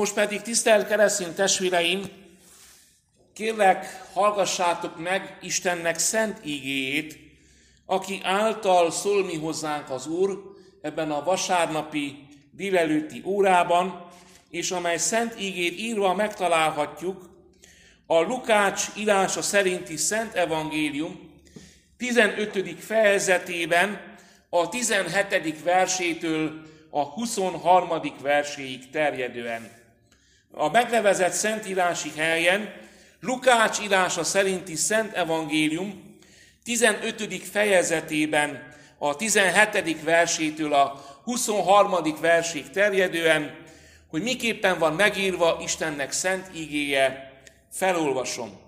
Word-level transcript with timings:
Most 0.00 0.14
pedig, 0.14 0.40
tisztelt 0.40 0.86
keresztény 0.86 1.34
testvéreim, 1.34 2.02
kérlek, 3.32 4.04
hallgassátok 4.12 4.98
meg 4.98 5.38
Istennek 5.42 5.98
szent 5.98 6.40
ígéjét, 6.44 7.18
aki 7.86 8.20
által 8.22 8.90
szól 8.90 9.24
mi 9.24 9.36
hozzánk 9.36 9.90
az 9.90 10.06
Úr 10.06 10.42
ebben 10.82 11.10
a 11.10 11.22
vasárnapi 11.24 12.28
délelőtti 12.50 13.22
órában, 13.24 14.08
és 14.50 14.70
amely 14.70 14.96
szent 14.96 15.40
ígét 15.40 15.78
írva 15.78 16.14
megtalálhatjuk 16.14 17.30
a 18.06 18.20
Lukács 18.20 18.84
írása 18.96 19.42
szerinti 19.42 19.96
Szent 19.96 20.34
Evangélium 20.34 21.40
15. 21.96 22.74
fejezetében 22.78 24.16
a 24.48 24.68
17. 24.68 25.62
versétől 25.62 26.62
a 26.90 27.02
23. 27.02 27.88
verséig 28.22 28.90
terjedően. 28.90 29.79
A 30.52 30.70
megnevezett 30.70 31.32
szentírási 31.32 32.12
helyen 32.16 32.72
Lukács 33.20 33.80
írása 33.80 34.24
szerinti 34.24 34.74
Szent 34.74 35.12
Evangélium 35.12 36.18
15. 36.64 37.44
fejezetében 37.44 38.74
a 38.98 39.16
17. 39.16 40.02
versétől 40.02 40.72
a 40.74 41.04
23. 41.24 41.94
versig 42.20 42.70
terjedően, 42.70 43.56
hogy 44.08 44.22
miképpen 44.22 44.78
van 44.78 44.94
megírva 44.94 45.58
Istennek 45.62 46.12
szent 46.12 46.50
ígéje, 46.54 47.32
felolvasom. 47.72 48.60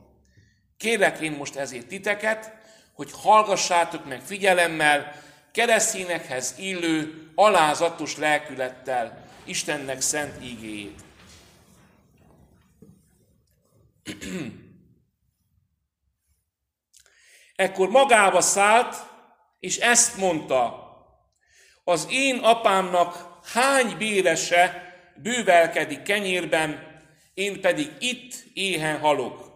Kérlek 0.76 1.20
én 1.20 1.32
most 1.32 1.56
ezért 1.56 1.86
titeket, 1.86 2.52
hogy 2.92 3.10
hallgassátok 3.22 4.08
meg 4.08 4.20
figyelemmel, 4.20 5.14
keresztényekhez 5.52 6.54
illő, 6.58 7.28
alázatos 7.34 8.16
lelkülettel 8.16 9.24
Istennek 9.44 10.00
szent 10.00 10.44
ígéjét. 10.44 11.00
Ekkor 17.56 17.88
magába 17.88 18.40
szállt, 18.40 18.96
és 19.60 19.78
ezt 19.78 20.16
mondta, 20.16 20.80
az 21.84 22.06
én 22.10 22.38
apámnak 22.38 23.40
hány 23.52 23.96
bérese 23.96 24.94
bővelkedik 25.16 26.02
kenyérben, 26.02 27.00
én 27.34 27.60
pedig 27.60 27.90
itt 27.98 28.34
éhen 28.54 28.98
halok. 28.98 29.50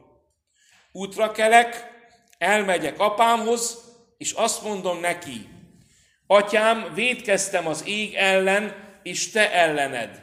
Útra 0.92 1.32
kelek, 1.32 1.94
elmegyek 2.38 2.98
apámhoz, 2.98 3.78
és 4.18 4.32
azt 4.32 4.62
mondom 4.62 5.00
neki, 5.00 5.48
Atyám, 6.26 6.94
védkeztem 6.94 7.66
az 7.66 7.86
ég 7.86 8.14
ellen, 8.14 8.74
és 9.02 9.30
te 9.30 9.52
ellened. 9.52 10.22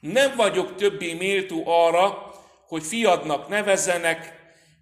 Nem 0.00 0.36
vagyok 0.36 0.76
többé 0.76 1.12
méltó 1.12 1.62
arra, 1.66 2.29
hogy 2.70 2.82
fiadnak 2.82 3.48
nevezzenek, 3.48 4.38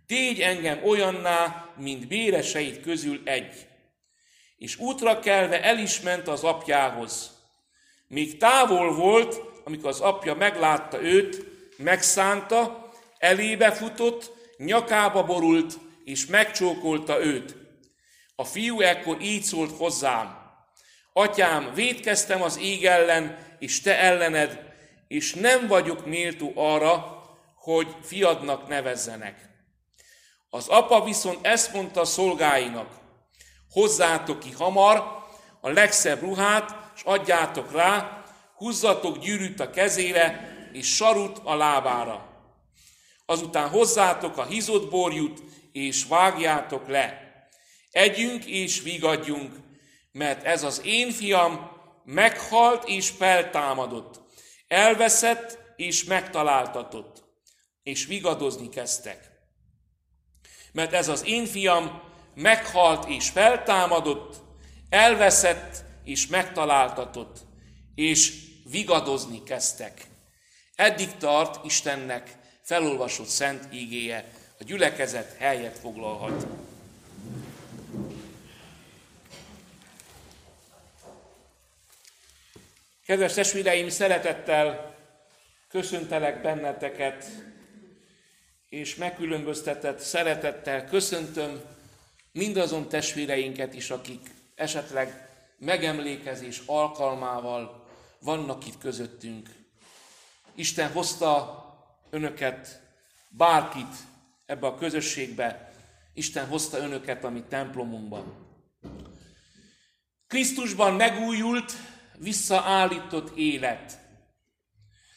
tégy 0.06 0.40
engem 0.40 0.84
olyanná, 0.84 1.68
mint 1.76 2.08
béreseid 2.08 2.80
közül 2.80 3.20
egy. 3.24 3.66
És 4.58 4.78
útra 4.78 5.18
kelve 5.18 5.62
el 5.62 5.78
is 5.78 6.00
ment 6.00 6.28
az 6.28 6.44
apjához. 6.44 7.30
Még 8.08 8.36
távol 8.36 8.94
volt, 8.94 9.40
amikor 9.64 9.88
az 9.88 10.00
apja 10.00 10.34
meglátta 10.34 11.02
őt, 11.02 11.44
megszánta, 11.76 12.90
elébe 13.18 13.72
futott, 13.72 14.32
nyakába 14.56 15.24
borult, 15.24 15.78
és 16.04 16.26
megcsókolta 16.26 17.24
őt. 17.24 17.56
A 18.36 18.44
fiú 18.44 18.80
ekkor 18.80 19.20
így 19.20 19.42
szólt 19.42 19.76
hozzám, 19.76 20.36
Atyám, 21.12 21.74
védkeztem 21.74 22.42
az 22.42 22.58
ég 22.58 22.86
ellen, 22.86 23.38
és 23.58 23.80
te 23.80 23.98
ellened, 23.98 24.74
és 25.08 25.34
nem 25.34 25.66
vagyok 25.66 26.06
méltó 26.06 26.52
arra, 26.54 27.17
hogy 27.68 27.96
fiadnak 28.02 28.68
nevezzenek. 28.68 29.48
Az 30.50 30.68
apa 30.68 31.04
viszont 31.04 31.46
ezt 31.46 31.72
mondta 31.72 32.04
szolgáinak, 32.04 32.88
hozzátok 33.70 34.38
ki 34.38 34.52
hamar 34.52 35.26
a 35.60 35.68
legszebb 35.70 36.20
ruhát, 36.20 36.92
és 36.94 37.02
adjátok 37.02 37.72
rá, 37.72 38.22
húzzatok 38.54 39.18
gyűrűt 39.18 39.60
a 39.60 39.70
kezére, 39.70 40.56
és 40.72 40.94
sarut 40.94 41.40
a 41.44 41.54
lábára. 41.54 42.28
Azután 43.26 43.68
hozzátok 43.68 44.36
a 44.36 44.44
hizott 44.44 44.90
borjút, 44.90 45.42
és 45.72 46.04
vágjátok 46.04 46.88
le. 46.88 47.36
Együnk 47.90 48.44
és 48.44 48.82
vigadjunk, 48.82 49.54
mert 50.12 50.44
ez 50.44 50.62
az 50.62 50.80
én 50.84 51.10
fiam 51.10 51.70
meghalt 52.04 52.88
és 52.88 53.08
feltámadott, 53.08 54.20
elveszett 54.68 55.58
és 55.76 56.04
megtaláltatott, 56.04 57.17
és 57.88 58.06
vigadozni 58.06 58.68
kezdtek. 58.68 59.30
Mert 60.72 60.92
ez 60.92 61.08
az 61.08 61.26
én 61.26 61.46
fiam 61.46 62.02
meghalt 62.34 63.08
és 63.08 63.28
feltámadott, 63.28 64.36
elveszett 64.88 65.84
és 66.04 66.26
megtaláltatott, 66.26 67.38
és 67.94 68.32
vigadozni 68.70 69.42
kezdtek. 69.42 70.06
Eddig 70.74 71.16
tart 71.16 71.64
Istennek 71.64 72.36
felolvasott 72.62 73.26
szent 73.26 73.74
ígéje, 73.74 74.32
a 74.58 74.64
gyülekezet 74.64 75.36
helyet 75.38 75.78
foglalhat. 75.78 76.46
Kedves 83.06 83.32
testvéreim, 83.32 83.88
szeretettel 83.88 84.96
köszöntelek 85.68 86.42
benneteket, 86.42 87.24
és 88.68 88.94
megkülönböztetett 88.94 89.98
szeretettel 89.98 90.84
köszöntöm 90.84 91.60
mindazon 92.32 92.88
testvéreinket 92.88 93.74
is, 93.74 93.90
akik 93.90 94.30
esetleg 94.54 95.28
megemlékezés 95.58 96.62
alkalmával 96.66 97.86
vannak 98.20 98.66
itt 98.66 98.78
közöttünk. 98.78 99.48
Isten 100.54 100.92
hozta 100.92 101.62
önöket, 102.10 102.80
bárkit 103.28 103.96
ebbe 104.46 104.66
a 104.66 104.74
közösségbe, 104.74 105.72
Isten 106.14 106.46
hozta 106.46 106.78
önöket 106.78 107.24
a 107.24 107.30
mi 107.30 107.44
templomunkban. 107.48 108.46
Krisztusban 110.26 110.94
megújult, 110.94 111.72
visszaállított 112.18 113.36
élet. 113.36 113.98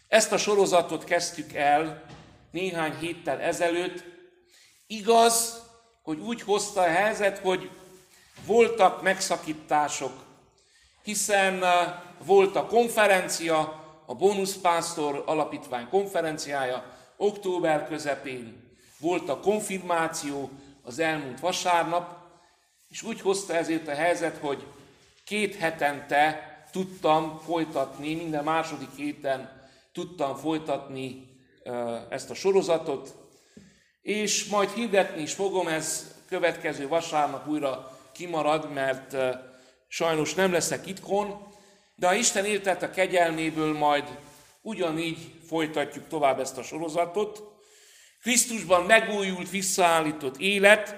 Ezt 0.08 0.32
a 0.32 0.38
sorozatot 0.38 1.04
kezdtük 1.04 1.54
el 1.54 2.06
néhány 2.52 2.98
héttel 2.98 3.40
ezelőtt. 3.40 4.04
Igaz, 4.88 5.62
hogy 6.02 6.20
úgy 6.20 6.42
hozta 6.42 6.82
a 6.82 6.88
helyzet, 6.88 7.38
hogy 7.38 7.70
voltak 8.46 9.02
megszakítások, 9.02 10.14
hiszen 11.04 11.58
uh, 11.58 11.70
volt 12.26 12.56
a 12.56 12.66
konferencia, 12.66 13.80
a 14.06 14.16
Bónuszpásztor 14.16 15.24
Alapítvány 15.26 15.88
konferenciája 15.90 16.98
október 17.18 17.88
közepén, 17.88 18.76
volt 19.00 19.30
a 19.30 19.40
konfirmáció 19.40 20.50
az 20.84 21.00
elmúlt 21.00 21.40
vasárnap, 21.40 22.20
és 22.90 23.04
úgy 23.04 23.22
hozta 23.22 23.54
ezért 23.54 23.88
a 23.88 23.94
helyzet, 23.94 24.38
hogy 24.38 24.64
két 25.26 25.56
hetente 25.56 26.50
tudtam 26.72 27.40
folytatni, 27.46 28.16
minden 28.16 28.44
második 28.44 28.90
héten 28.96 29.70
tudtam 29.92 30.36
folytatni 30.36 31.31
ezt 32.10 32.30
a 32.30 32.34
sorozatot, 32.34 33.16
és 34.02 34.46
majd 34.46 34.70
hirdetni 34.70 35.22
is 35.22 35.34
fogom, 35.34 35.68
ez 35.68 36.16
következő 36.28 36.88
vasárnap 36.88 37.48
újra 37.48 38.00
kimarad, 38.14 38.74
mert 38.74 39.16
sajnos 39.88 40.34
nem 40.34 40.52
leszek 40.52 40.88
itthon, 40.88 41.48
de 41.96 42.08
a 42.08 42.14
Isten 42.14 42.46
éltett 42.46 42.82
a 42.82 42.90
kegyelméből 42.90 43.78
majd 43.78 44.18
ugyanígy 44.62 45.34
folytatjuk 45.48 46.08
tovább 46.08 46.40
ezt 46.40 46.58
a 46.58 46.64
sorozatot. 46.64 47.44
Krisztusban 48.22 48.86
megújult, 48.86 49.50
visszaállított 49.50 50.38
élet, 50.38 50.96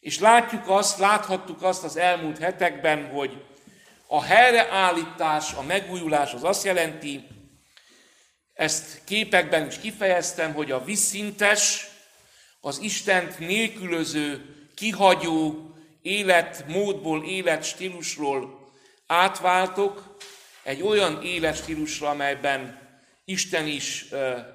és 0.00 0.18
látjuk 0.18 0.68
azt, 0.68 0.98
láthattuk 0.98 1.62
azt 1.62 1.84
az 1.84 1.96
elmúlt 1.96 2.38
hetekben, 2.38 3.10
hogy 3.10 3.44
a 4.06 4.22
helyreállítás, 4.22 5.52
a 5.52 5.62
megújulás 5.62 6.32
az 6.32 6.44
azt 6.44 6.64
jelenti, 6.64 7.26
ezt 8.54 9.00
képekben 9.04 9.66
is 9.66 9.78
kifejeztem, 9.78 10.52
hogy 10.52 10.70
a 10.70 10.84
visszintes, 10.84 11.88
az 12.60 12.78
Istent 12.78 13.38
nélkülöző, 13.38 14.54
kihagyó 14.74 15.70
életmódból, 16.02 17.24
életstílusról 17.24 18.72
átváltok 19.06 20.16
egy 20.62 20.82
olyan 20.82 21.22
életstílusra, 21.22 22.08
amelyben 22.08 22.82
Isten 23.24 23.66
is 23.66 24.06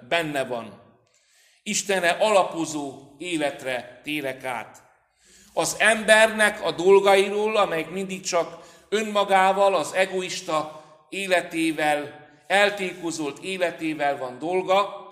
benne 0.10 0.44
van. 0.44 0.82
Istenre 1.64 2.10
alapozó 2.10 3.16
életre 3.18 4.02
térek 4.04 4.44
át. 4.44 4.84
Az 5.54 5.76
embernek 5.80 6.64
a 6.64 6.72
dolgairól, 6.72 7.58
amelyek 7.58 7.90
mindig 7.90 8.22
csak 8.22 8.58
önmagával, 8.90 9.76
az 9.76 9.94
egoista 9.94 10.84
életével 11.10 12.29
eltékozolt 12.50 13.44
életével 13.44 14.18
van 14.18 14.40
dolga, 14.40 15.08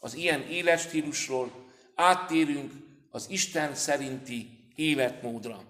az 0.00 0.14
ilyen 0.14 0.48
életstílusról 0.48 1.50
áttérünk 1.94 2.72
az 3.10 3.26
Isten 3.28 3.74
szerinti 3.74 4.70
életmódra. 4.74 5.62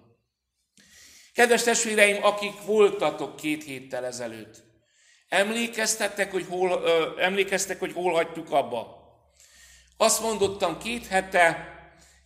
Kedves 1.33 1.63
testvéreim, 1.63 2.23
akik 2.23 2.61
voltatok 2.65 3.35
két 3.35 3.63
héttel 3.63 4.05
ezelőtt, 4.05 4.63
emlékeztettek, 5.29 6.31
hogy 6.31 6.45
hol, 6.49 6.81
ö, 6.83 7.19
emlékeztek, 7.19 7.79
hogy 7.79 7.93
hol 7.93 8.13
hagytuk 8.13 8.51
abba? 8.51 8.99
Azt 9.97 10.21
mondottam 10.21 10.77
két 10.77 11.07
hete, 11.07 11.75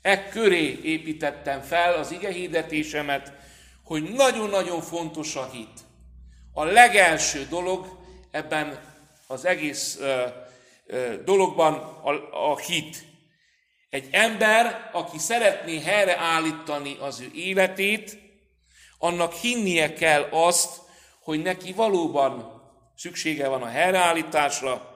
e 0.02 0.28
köré 0.30 0.80
építettem 0.84 1.62
fel 1.62 1.94
az 1.94 2.12
ige 2.12 2.32
hirdetésemet, 2.32 3.34
hogy 3.84 4.04
nagyon-nagyon 4.04 4.82
fontos 4.82 5.36
a 5.36 5.50
hit. 5.52 5.80
A 6.54 6.64
legelső 6.64 7.48
dolog 7.50 8.04
ebben 8.36 8.80
az 9.28 9.46
egész 9.46 9.98
ö, 10.00 10.28
dologban 11.24 11.74
a, 12.04 12.12
a 12.52 12.58
hit. 12.58 13.04
Egy 13.90 14.08
ember, 14.12 14.90
aki 14.94 15.18
szeretné 15.18 15.80
helyreállítani 15.80 16.98
az 17.00 17.20
ő 17.20 17.32
életét, 17.34 18.18
annak 18.98 19.34
hinnie 19.34 19.94
kell 19.94 20.28
azt, 20.32 20.82
hogy 21.20 21.42
neki 21.42 21.74
valóban 21.74 22.62
szüksége 22.98 23.48
van 23.48 23.62
a 23.62 23.68
helyreállításra, 23.68 24.94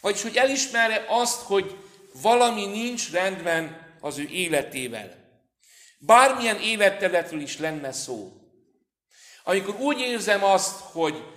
vagyis 0.00 0.22
hogy 0.22 0.36
elismerje 0.36 1.04
azt, 1.08 1.40
hogy 1.40 1.76
valami 2.22 2.66
nincs 2.66 3.10
rendben 3.12 3.92
az 4.00 4.18
ő 4.18 4.28
életével. 4.28 5.22
Bármilyen 5.98 6.60
életterületről 6.60 7.40
is 7.40 7.58
lenne 7.58 7.92
szó. 7.92 8.32
Amikor 9.44 9.74
úgy 9.74 10.00
érzem 10.00 10.44
azt, 10.44 10.80
hogy 10.80 11.33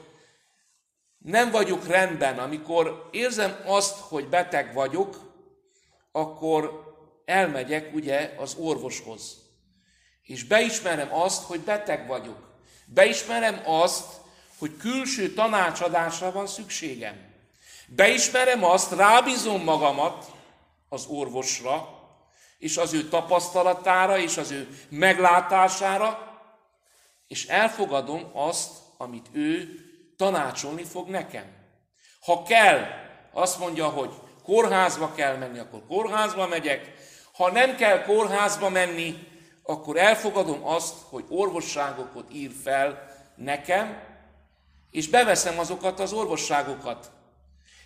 nem 1.17 1.51
vagyok 1.51 1.87
rendben, 1.87 2.39
amikor 2.39 3.09
érzem 3.11 3.61
azt, 3.65 3.97
hogy 3.99 4.27
beteg 4.27 4.73
vagyok, 4.73 5.33
akkor 6.11 6.85
elmegyek 7.25 7.93
ugye 7.93 8.33
az 8.37 8.55
orvoshoz. 8.59 9.37
És 10.23 10.43
beismerem 10.43 11.13
azt, 11.13 11.43
hogy 11.43 11.59
beteg 11.59 12.07
vagyok. 12.07 12.47
Beismerem 12.85 13.61
azt, 13.65 14.05
hogy 14.57 14.77
külső 14.77 15.33
tanácsadásra 15.33 16.31
van 16.31 16.47
szükségem. 16.47 17.15
Beismerem 17.87 18.63
azt, 18.63 18.91
rábízom 18.91 19.63
magamat 19.63 20.31
az 20.89 21.05
orvosra, 21.05 21.95
és 22.57 22.77
az 22.77 22.93
ő 22.93 23.09
tapasztalatára, 23.09 24.17
és 24.17 24.37
az 24.37 24.51
ő 24.51 24.67
meglátására, 24.89 26.39
és 27.27 27.45
elfogadom 27.45 28.29
azt, 28.33 28.71
amit 28.97 29.27
ő 29.31 29.81
tanácsolni 30.17 30.83
fog 30.83 31.07
nekem. 31.07 31.45
Ha 32.25 32.43
kell, 32.43 32.85
azt 33.31 33.59
mondja, 33.59 33.87
hogy 33.87 34.09
kórházba 34.43 35.13
kell 35.13 35.37
menni, 35.37 35.59
akkor 35.59 35.81
kórházba 35.87 36.47
megyek. 36.47 36.93
Ha 37.33 37.51
nem 37.51 37.75
kell 37.75 38.03
kórházba 38.03 38.69
menni, 38.69 39.27
akkor 39.63 39.97
elfogadom 39.97 40.65
azt, 40.65 40.95
hogy 41.09 41.25
orvosságokat 41.29 42.33
ír 42.33 42.51
fel 42.63 43.15
nekem, 43.35 44.03
és 44.91 45.09
beveszem 45.09 45.59
azokat 45.59 45.99
az 45.99 46.13
orvosságokat. 46.13 47.11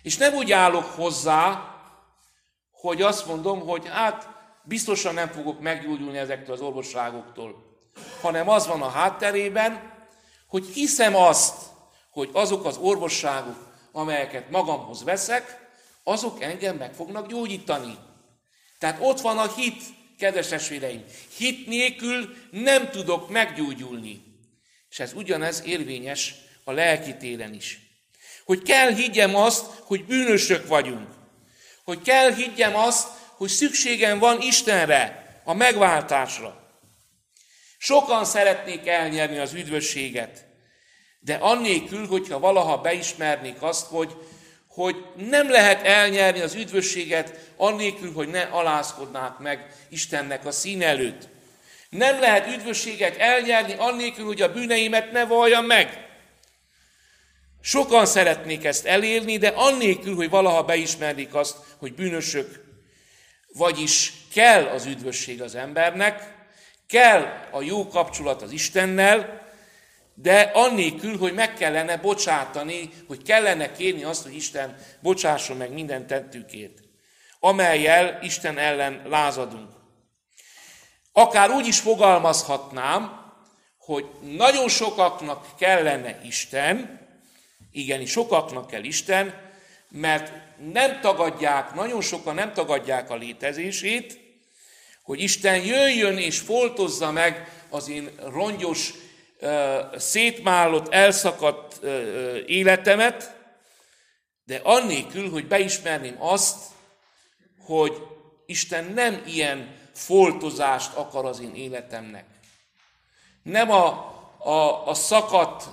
És 0.02 0.16
nem 0.16 0.34
úgy 0.34 0.52
állok 0.52 0.84
hozzá, 0.84 1.70
hogy 2.70 3.02
azt 3.02 3.26
mondom, 3.26 3.60
hogy 3.60 3.88
hát 3.88 4.28
biztosan 4.62 5.14
nem 5.14 5.28
fogok 5.28 5.60
meggyógyulni 5.60 6.18
ezektől 6.18 6.54
az 6.54 6.60
orvosságoktól, 6.60 7.54
hanem 8.20 8.48
az 8.48 8.66
van 8.66 8.82
a 8.82 8.88
hátterében, 8.88 9.92
hogy 10.46 10.66
hiszem 10.66 11.16
azt, 11.16 11.71
hogy 12.12 12.30
azok 12.32 12.64
az 12.64 12.76
orvosságok, 12.76 13.72
amelyeket 13.92 14.50
magamhoz 14.50 15.04
veszek, 15.04 15.70
azok 16.02 16.42
engem 16.42 16.76
meg 16.76 16.94
fognak 16.94 17.28
gyógyítani. 17.28 17.98
Tehát 18.78 18.98
ott 19.00 19.20
van 19.20 19.38
a 19.38 19.54
hit, 19.54 19.82
kedves 20.18 20.48
testvéreim. 20.48 21.04
Hit 21.36 21.66
nélkül 21.66 22.36
nem 22.50 22.90
tudok 22.90 23.30
meggyógyulni. 23.30 24.22
És 24.90 25.00
ez 25.00 25.12
ugyanez 25.12 25.62
érvényes 25.64 26.34
a 26.64 26.72
lelki 26.72 27.16
téren 27.16 27.54
is. 27.54 27.80
Hogy 28.44 28.62
kell 28.62 28.94
higgyem 28.94 29.36
azt, 29.36 29.66
hogy 29.84 30.04
bűnösök 30.04 30.66
vagyunk. 30.66 31.08
Hogy 31.84 32.02
kell 32.02 32.34
higgyem 32.34 32.76
azt, 32.76 33.08
hogy 33.36 33.48
szükségem 33.48 34.18
van 34.18 34.40
Istenre, 34.40 35.22
a 35.44 35.52
megváltásra. 35.52 36.70
Sokan 37.78 38.24
szeretnék 38.24 38.86
elnyerni 38.86 39.38
az 39.38 39.52
üdvösséget, 39.52 40.46
de 41.24 41.34
annélkül, 41.34 42.06
hogyha 42.06 42.38
valaha 42.38 42.80
beismernék 42.80 43.62
azt, 43.62 43.86
hogy, 43.86 44.16
hogy 44.68 44.96
nem 45.16 45.50
lehet 45.50 45.86
elnyerni 45.86 46.40
az 46.40 46.54
üdvösséget, 46.54 47.50
annélkül, 47.56 48.12
hogy 48.12 48.28
ne 48.28 48.40
alázkodnák 48.40 49.38
meg 49.38 49.76
Istennek 49.88 50.46
a 50.46 50.50
szín 50.50 50.82
előtt. 50.82 51.28
Nem 51.90 52.20
lehet 52.20 52.46
üdvösséget 52.46 53.16
elnyerni, 53.16 53.74
annélkül, 53.78 54.24
hogy 54.24 54.42
a 54.42 54.52
bűneimet 54.52 55.12
ne 55.12 55.24
valljam 55.24 55.66
meg. 55.66 56.10
Sokan 57.60 58.06
szeretnék 58.06 58.64
ezt 58.64 58.86
elérni, 58.86 59.38
de 59.38 59.48
annélkül, 59.48 60.14
hogy 60.14 60.30
valaha 60.30 60.62
beismernék 60.62 61.34
azt, 61.34 61.56
hogy 61.78 61.94
bűnösök. 61.94 62.64
Vagyis 63.52 64.12
kell 64.34 64.64
az 64.64 64.86
üdvösség 64.86 65.42
az 65.42 65.54
embernek, 65.54 66.34
kell 66.88 67.48
a 67.50 67.62
jó 67.62 67.88
kapcsolat 67.88 68.42
az 68.42 68.52
Istennel, 68.52 69.42
de 70.14 70.40
annélkül, 70.40 71.18
hogy 71.18 71.34
meg 71.34 71.54
kellene 71.54 71.96
bocsátani, 71.96 72.90
hogy 73.06 73.22
kellene 73.22 73.72
kérni 73.72 74.04
azt, 74.04 74.22
hogy 74.22 74.34
Isten 74.34 74.76
bocsásson 75.00 75.56
meg 75.56 75.72
minden 75.72 76.06
tettükét, 76.06 76.82
amelyel 77.40 78.18
Isten 78.22 78.58
ellen 78.58 79.02
lázadunk. 79.06 79.70
Akár 81.12 81.50
úgy 81.50 81.66
is 81.66 81.80
fogalmazhatnám, 81.80 83.20
hogy 83.78 84.06
nagyon 84.20 84.68
sokaknak 84.68 85.46
kellene 85.58 86.20
Isten, 86.24 87.00
igenis 87.72 88.10
sokaknak 88.10 88.66
kell 88.66 88.84
Isten, 88.84 89.50
mert 89.88 90.32
nem 90.72 91.00
tagadják, 91.00 91.74
nagyon 91.74 92.00
sokan 92.00 92.34
nem 92.34 92.52
tagadják 92.52 93.10
a 93.10 93.16
létezését, 93.16 94.20
hogy 95.02 95.20
Isten 95.20 95.64
jöjjön 95.64 96.18
és 96.18 96.38
foltozza 96.38 97.10
meg 97.10 97.52
az 97.70 97.88
én 97.88 98.10
rongyos 98.18 98.92
szétmálott, 99.96 100.92
elszakadt 100.92 101.84
életemet, 102.46 103.36
de 104.44 104.60
annélkül, 104.62 105.30
hogy 105.30 105.46
beismerném 105.46 106.16
azt, 106.18 106.56
hogy 107.64 107.92
Isten 108.46 108.84
nem 108.84 109.22
ilyen 109.26 109.76
foltozást 109.92 110.94
akar 110.94 111.24
az 111.24 111.40
én 111.40 111.54
életemnek. 111.54 112.24
Nem 113.42 113.70
a, 113.70 113.86
a, 114.38 114.88
a 114.88 114.94
szakadt, 114.94 115.68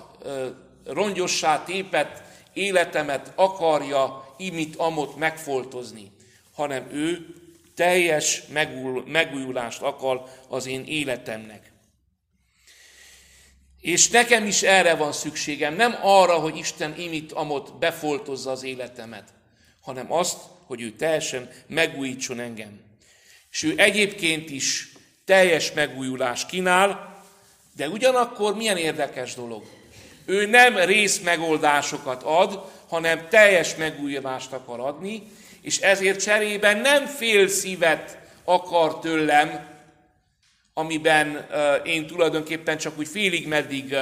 rongyossá 0.85 1.63
tépet 1.63 2.23
életemet 2.53 3.31
akarja 3.35 4.33
imit 4.37 4.75
amot 4.75 5.15
megfoltozni, 5.15 6.11
hanem 6.55 6.87
ő 6.91 7.35
teljes 7.75 8.43
megújulást 9.05 9.81
akar 9.81 10.23
az 10.47 10.65
én 10.65 10.83
életemnek. 10.85 11.68
És 13.81 14.09
nekem 14.09 14.45
is 14.45 14.61
erre 14.61 14.95
van 14.95 15.11
szükségem, 15.11 15.75
nem 15.75 15.97
arra, 16.01 16.33
hogy 16.33 16.57
Isten 16.57 16.95
imit 16.97 17.31
amot 17.31 17.77
befoltozza 17.77 18.51
az 18.51 18.63
életemet, 18.63 19.23
hanem 19.81 20.13
azt, 20.13 20.37
hogy 20.65 20.81
ő 20.81 20.91
teljesen 20.91 21.49
megújítson 21.67 22.39
engem. 22.39 22.79
És 23.51 23.63
ő 23.63 23.73
egyébként 23.77 24.49
is 24.49 24.91
teljes 25.25 25.71
megújulás 25.71 26.45
kínál, 26.45 27.17
de 27.75 27.89
ugyanakkor 27.89 28.55
milyen 28.55 28.77
érdekes 28.77 29.33
dolog. 29.33 29.63
Ő 30.25 30.45
nem 30.45 30.75
rész 30.75 31.19
megoldásokat 31.19 32.23
ad, 32.23 32.71
hanem 32.87 33.27
teljes 33.29 33.75
megújulást 33.75 34.51
akar 34.51 34.79
adni, 34.79 35.23
és 35.61 35.77
ezért 35.77 36.21
cserében 36.21 36.77
nem 36.77 37.05
fél 37.05 37.47
szívet 37.47 38.17
akar 38.43 38.99
tőlem, 38.99 39.67
amiben 40.73 41.47
én 41.83 42.07
tulajdonképpen 42.07 42.77
csak 42.77 42.97
úgy 42.97 43.07
félig 43.07 43.47
meddig 43.47 43.95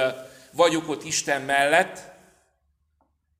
vagyok 0.52 0.88
ott 0.88 1.04
Isten 1.04 1.42
mellett, 1.42 2.00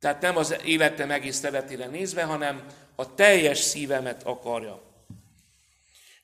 tehát 0.00 0.20
nem 0.20 0.36
az 0.36 0.56
életem 0.64 1.10
egész 1.10 1.40
területére 1.40 1.86
nézve, 1.86 2.22
hanem 2.22 2.62
a 2.94 3.14
teljes 3.14 3.58
szívemet 3.58 4.22
akarja. 4.22 4.82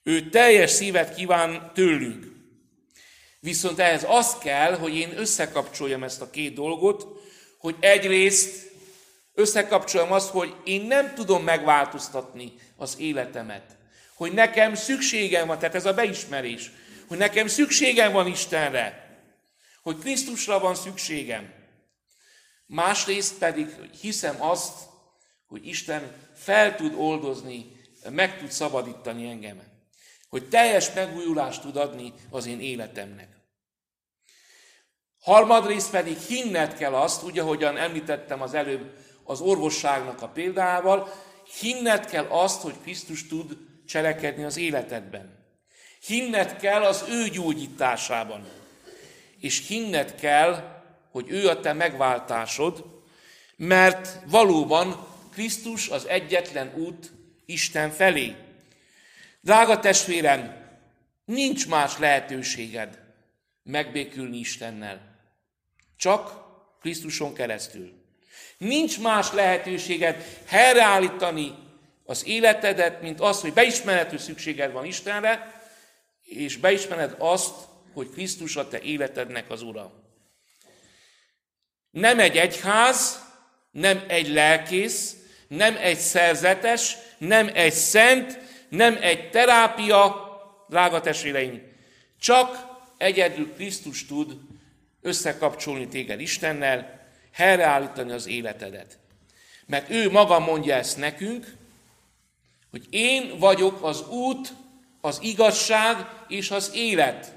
Ő 0.03 0.29
teljes 0.29 0.71
szívet 0.71 1.15
kíván 1.15 1.71
tőlünk. 1.75 2.33
Viszont 3.41 3.79
ehhez 3.79 4.05
az 4.09 4.39
kell, 4.39 4.75
hogy 4.75 4.95
én 4.95 5.19
összekapcsoljam 5.19 6.03
ezt 6.03 6.21
a 6.21 6.31
két 6.31 6.55
dolgot, 6.55 7.07
hogy 7.59 7.77
egyrészt 7.81 8.71
összekapcsoljam 9.35 10.13
azt, 10.13 10.29
hogy 10.31 10.55
én 10.65 10.87
nem 10.87 11.15
tudom 11.15 11.45
megváltoztatni 11.45 12.53
az 12.77 12.97
életemet. 12.99 13.77
Hogy 14.15 14.33
nekem 14.33 14.75
szükségem 14.75 15.47
van, 15.47 15.59
tehát 15.59 15.75
ez 15.75 15.87
a 15.87 15.95
beismerés, 15.95 16.71
hogy 17.09 17.19
nekem 17.19 17.47
szükségem 17.47 18.13
van 18.13 18.27
Istenre, 18.27 19.19
hogy 19.83 19.99
Krisztusra 19.99 20.59
van 20.59 20.75
szükségem. 20.75 21.53
Másrészt 22.67 23.39
pedig 23.39 23.69
hiszem 24.01 24.43
azt, 24.43 24.79
hogy 25.47 25.67
Isten 25.67 26.13
fel 26.35 26.77
tud 26.77 26.95
oldozni, 26.97 27.77
meg 28.11 28.39
tud 28.39 28.51
szabadítani 28.51 29.29
engem. 29.29 29.63
Hogy 30.29 30.49
teljes 30.49 30.93
megújulást 30.93 31.61
tud 31.61 31.77
adni 31.77 32.13
az 32.31 32.47
én 32.47 32.61
életemnek. 32.61 33.29
Harmadrészt 35.21 35.91
pedig 35.91 36.19
hinned 36.19 36.75
kell 36.75 36.95
azt, 36.95 37.23
ugye, 37.23 37.43
ahogyan 37.43 37.77
említettem 37.77 38.43
az 38.43 38.55
előbb 38.55 38.97
az 39.25 39.41
orvosságnak 39.41 40.23
a 40.23 40.29
példával, 40.29 41.13
hinned 41.61 42.07
kell 42.07 42.25
azt, 42.25 42.61
hogy 42.61 42.81
Krisztus 42.83 43.27
tud 43.27 43.57
cselekedni 43.87 44.45
az 44.45 44.57
életedben. 44.57 45.44
Hinned 46.07 46.57
kell 46.57 46.83
az 46.83 47.05
ő 47.09 47.29
gyógyításában. 47.29 48.47
És 49.41 49.67
hinned 49.67 50.15
kell, 50.15 50.83
hogy 51.11 51.31
ő 51.31 51.49
a 51.49 51.61
te 51.61 51.73
megváltásod, 51.73 52.85
mert 53.57 54.19
valóban 54.27 55.07
Krisztus 55.33 55.89
az 55.89 56.07
egyetlen 56.07 56.73
út 56.77 57.13
Isten 57.47 57.91
felé. 57.91 58.35
Drága 59.41 59.81
testvérem, 59.81 60.63
nincs 61.25 61.69
más 61.69 61.99
lehetőséged 61.99 62.99
megbékülni 63.63 64.39
Istennel. 64.39 65.01
Csak 65.97 66.43
Krisztuson 66.81 67.35
keresztül. 67.35 67.93
Nincs 68.59 69.01
más 69.01 69.33
lehetőséged 69.33 70.41
helyreállítani 70.47 71.55
az 72.05 72.27
életedet, 72.27 73.03
mint 73.03 73.21
az, 73.21 73.41
hogy 73.41 73.53
beismered, 73.53 74.11
hogy 74.11 74.19
szükséged 74.19 74.73
van 74.73 74.85
Istenre, 74.85 75.63
és 76.25 76.57
beismered 76.57 77.15
azt, 77.19 77.55
hogy 77.93 78.11
Krisztus 78.11 78.57
a 78.57 78.69
te 78.69 78.81
életednek 78.81 79.51
az 79.51 79.63
Ura. 79.63 79.93
Nem 81.91 82.19
egy 82.19 82.37
egyház, 82.37 83.23
nem 83.71 84.05
egy 84.07 84.29
lelkész, 84.29 85.17
nem 85.49 85.77
egy 85.77 85.99
szerzetes, 85.99 86.97
nem 87.19 87.51
egy 87.55 87.73
szent, 87.73 88.39
nem 88.69 88.99
egy 89.01 89.31
terápia, 89.31 90.23
drága 90.69 91.01
testvéreim, 91.01 91.63
csak 92.21 92.67
egyedül 92.97 93.55
Krisztus 93.55 94.07
tud 94.07 94.37
összekapcsolni 95.01 95.89
téged 95.89 96.21
Istennel, 96.21 97.09
helyreállítani 97.33 98.13
az 98.13 98.27
életedet. 98.27 98.99
Mert 99.67 99.91
ő 99.91 100.11
maga 100.11 100.39
mondja 100.39 100.75
ezt 100.75 100.97
nekünk, 100.97 101.55
hogy 102.71 102.87
én 102.91 103.39
vagyok 103.39 103.83
az 103.83 104.09
út, 104.09 104.53
az 105.05 105.19
igazság 105.23 106.07
és 106.29 106.51
az 106.51 106.71
élet. 106.75 107.33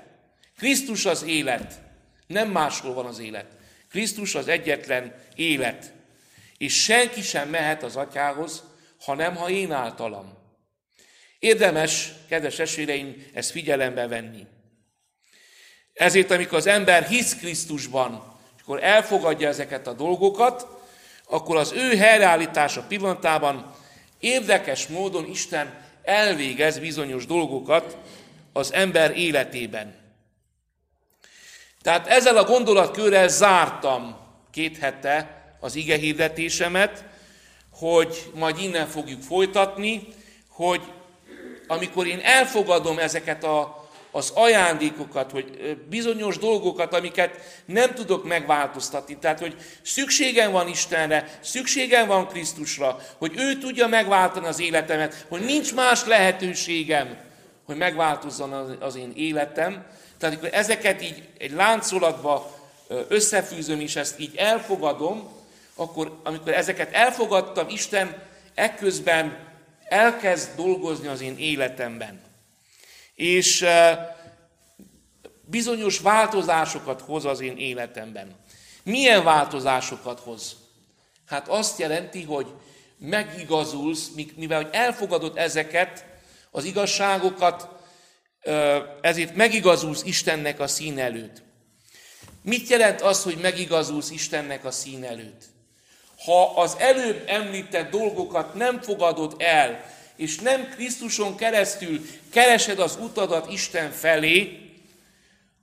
Krisztus 0.57 1.05
az 1.05 1.23
élet. 1.23 1.73
Nem 2.27 2.49
máshol 2.49 2.93
van 2.93 3.05
az 3.05 3.19
élet. 3.19 3.45
Krisztus 3.89 4.35
az 4.35 4.47
egyetlen 4.47 5.15
élet. 5.35 5.93
És 6.57 6.83
senki 6.83 7.21
sem 7.21 7.49
mehet 7.49 7.83
az 7.83 7.95
atyához, 7.95 8.63
hanem 8.99 9.35
ha 9.35 9.49
én 9.49 9.71
általam. 9.71 10.37
Érdemes, 11.39 12.11
kedves 12.29 12.59
eséreim, 12.59 13.25
ezt 13.33 13.51
figyelembe 13.51 14.07
venni. 14.07 14.45
Ezért, 15.93 16.31
amikor 16.31 16.57
az 16.57 16.67
ember 16.67 17.07
hisz 17.07 17.35
Krisztusban, 17.35 18.39
és 18.55 18.61
akkor 18.61 18.83
elfogadja 18.83 19.47
ezeket 19.47 19.87
a 19.87 19.93
dolgokat, 19.93 20.67
akkor 21.25 21.55
az 21.55 21.71
ő 21.71 21.97
helyreállítása 21.97 22.81
pillanatában 22.81 23.75
érdekes 24.19 24.87
módon 24.87 25.29
Isten 25.29 25.85
elvégez 26.07 26.79
bizonyos 26.79 27.25
dolgokat 27.25 27.97
az 28.53 28.73
ember 28.73 29.17
életében. 29.17 29.95
Tehát 31.81 32.07
ezzel 32.07 32.37
a 32.37 32.43
gondolatkörrel 32.43 33.27
zártam 33.27 34.17
két 34.51 34.77
hete 34.77 35.45
az 35.59 35.75
ige 35.75 35.97
hirdetésemet, 35.97 37.03
hogy 37.71 38.31
majd 38.33 38.57
innen 38.59 38.87
fogjuk 38.87 39.21
folytatni, 39.21 40.07
hogy 40.49 40.81
amikor 41.67 42.07
én 42.07 42.19
elfogadom 42.23 42.99
ezeket 42.99 43.43
a 43.43 43.76
az 44.17 44.31
ajándékokat, 44.33 45.31
hogy 45.31 45.77
bizonyos 45.89 46.37
dolgokat, 46.37 46.93
amiket 46.93 47.39
nem 47.65 47.93
tudok 47.93 48.23
megváltoztatni. 48.23 49.17
Tehát, 49.17 49.39
hogy 49.39 49.55
szükségem 49.81 50.51
van 50.51 50.67
Istenre, 50.67 51.39
szükségem 51.41 52.07
van 52.07 52.27
Krisztusra, 52.27 52.99
hogy 53.17 53.33
ő 53.35 53.57
tudja 53.57 53.87
megváltani 53.87 54.45
az 54.45 54.59
életemet, 54.59 55.25
hogy 55.29 55.41
nincs 55.41 55.73
más 55.73 56.05
lehetőségem, 56.05 57.17
hogy 57.65 57.77
megváltozzon 57.77 58.53
az 58.79 58.95
én 58.95 59.11
életem. 59.15 59.85
Tehát, 60.17 60.35
amikor 60.35 60.57
ezeket 60.57 61.01
így 61.01 61.23
egy 61.37 61.51
láncolatba 61.51 62.55
összefűzöm, 63.07 63.79
és 63.79 63.95
ezt 63.95 64.19
így 64.19 64.35
elfogadom, 64.35 65.29
akkor 65.75 66.19
amikor 66.23 66.53
ezeket 66.53 66.93
elfogadtam, 66.93 67.67
Isten 67.69 68.15
ekközben 68.55 69.37
elkezd 69.83 70.49
dolgozni 70.55 71.07
az 71.07 71.21
én 71.21 71.35
életemben 71.37 72.26
és 73.17 73.65
bizonyos 75.45 75.99
változásokat 75.99 77.01
hoz 77.01 77.25
az 77.25 77.39
én 77.39 77.57
életemben. 77.57 78.35
Milyen 78.83 79.23
változásokat 79.23 80.19
hoz? 80.19 80.55
Hát 81.25 81.47
azt 81.47 81.79
jelenti, 81.79 82.23
hogy 82.23 82.47
megigazulsz, 82.97 84.11
mivel 84.35 84.63
hogy 84.63 84.73
elfogadod 84.73 85.37
ezeket, 85.37 86.05
az 86.51 86.63
igazságokat, 86.63 87.67
ezért 89.01 89.35
megigazulsz 89.35 90.03
Istennek 90.03 90.59
a 90.59 90.67
szín 90.67 90.99
előtt. 90.99 91.41
Mit 92.41 92.69
jelent 92.69 93.01
az, 93.01 93.23
hogy 93.23 93.37
megigazulsz 93.37 94.09
Istennek 94.09 94.65
a 94.65 94.71
szín 94.71 95.03
előtt? 95.03 95.43
Ha 96.25 96.53
az 96.55 96.75
előbb 96.79 97.23
említett 97.27 97.89
dolgokat 97.89 98.53
nem 98.53 98.81
fogadod 98.81 99.35
el, 99.37 99.95
és 100.17 100.35
nem 100.35 100.69
Krisztuson 100.69 101.35
keresztül 101.35 102.05
keresed 102.29 102.79
az 102.79 102.97
utadat 103.01 103.51
Isten 103.51 103.91
felé, 103.91 104.61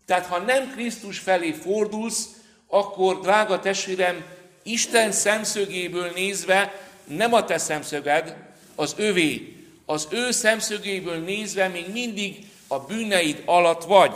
tehát 0.07 0.27
ha 0.27 0.39
nem 0.39 0.71
Krisztus 0.71 1.19
felé 1.19 1.53
fordulsz, 1.53 2.29
akkor, 2.67 3.21
drága 3.21 3.61
testvérem, 3.61 4.25
Isten 4.63 5.13
szemszögéből 5.13 6.11
nézve 6.15 6.81
nem 7.05 7.33
a 7.33 7.45
te 7.45 7.59
szemszöged, 7.59 8.37
az 8.75 8.95
övé. 8.97 9.57
Az 9.87 10.07
ő 10.11 10.31
szemszögéből 10.31 11.19
nézve 11.19 11.69
még 11.69 11.89
mindig 11.93 12.47
a 12.67 12.79
bűneid 12.79 13.43
alatt 13.45 13.85
vagy. 13.85 14.13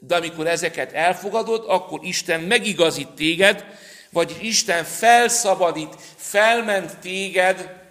De 0.00 0.16
amikor 0.16 0.46
ezeket 0.46 0.92
elfogadod, 0.92 1.64
akkor 1.66 2.04
Isten 2.04 2.40
megigazít 2.40 3.08
téged, 3.08 3.64
vagy 4.10 4.36
Isten 4.40 4.84
felszabadít, 4.84 5.94
felment 6.16 6.98
téged 6.98 7.81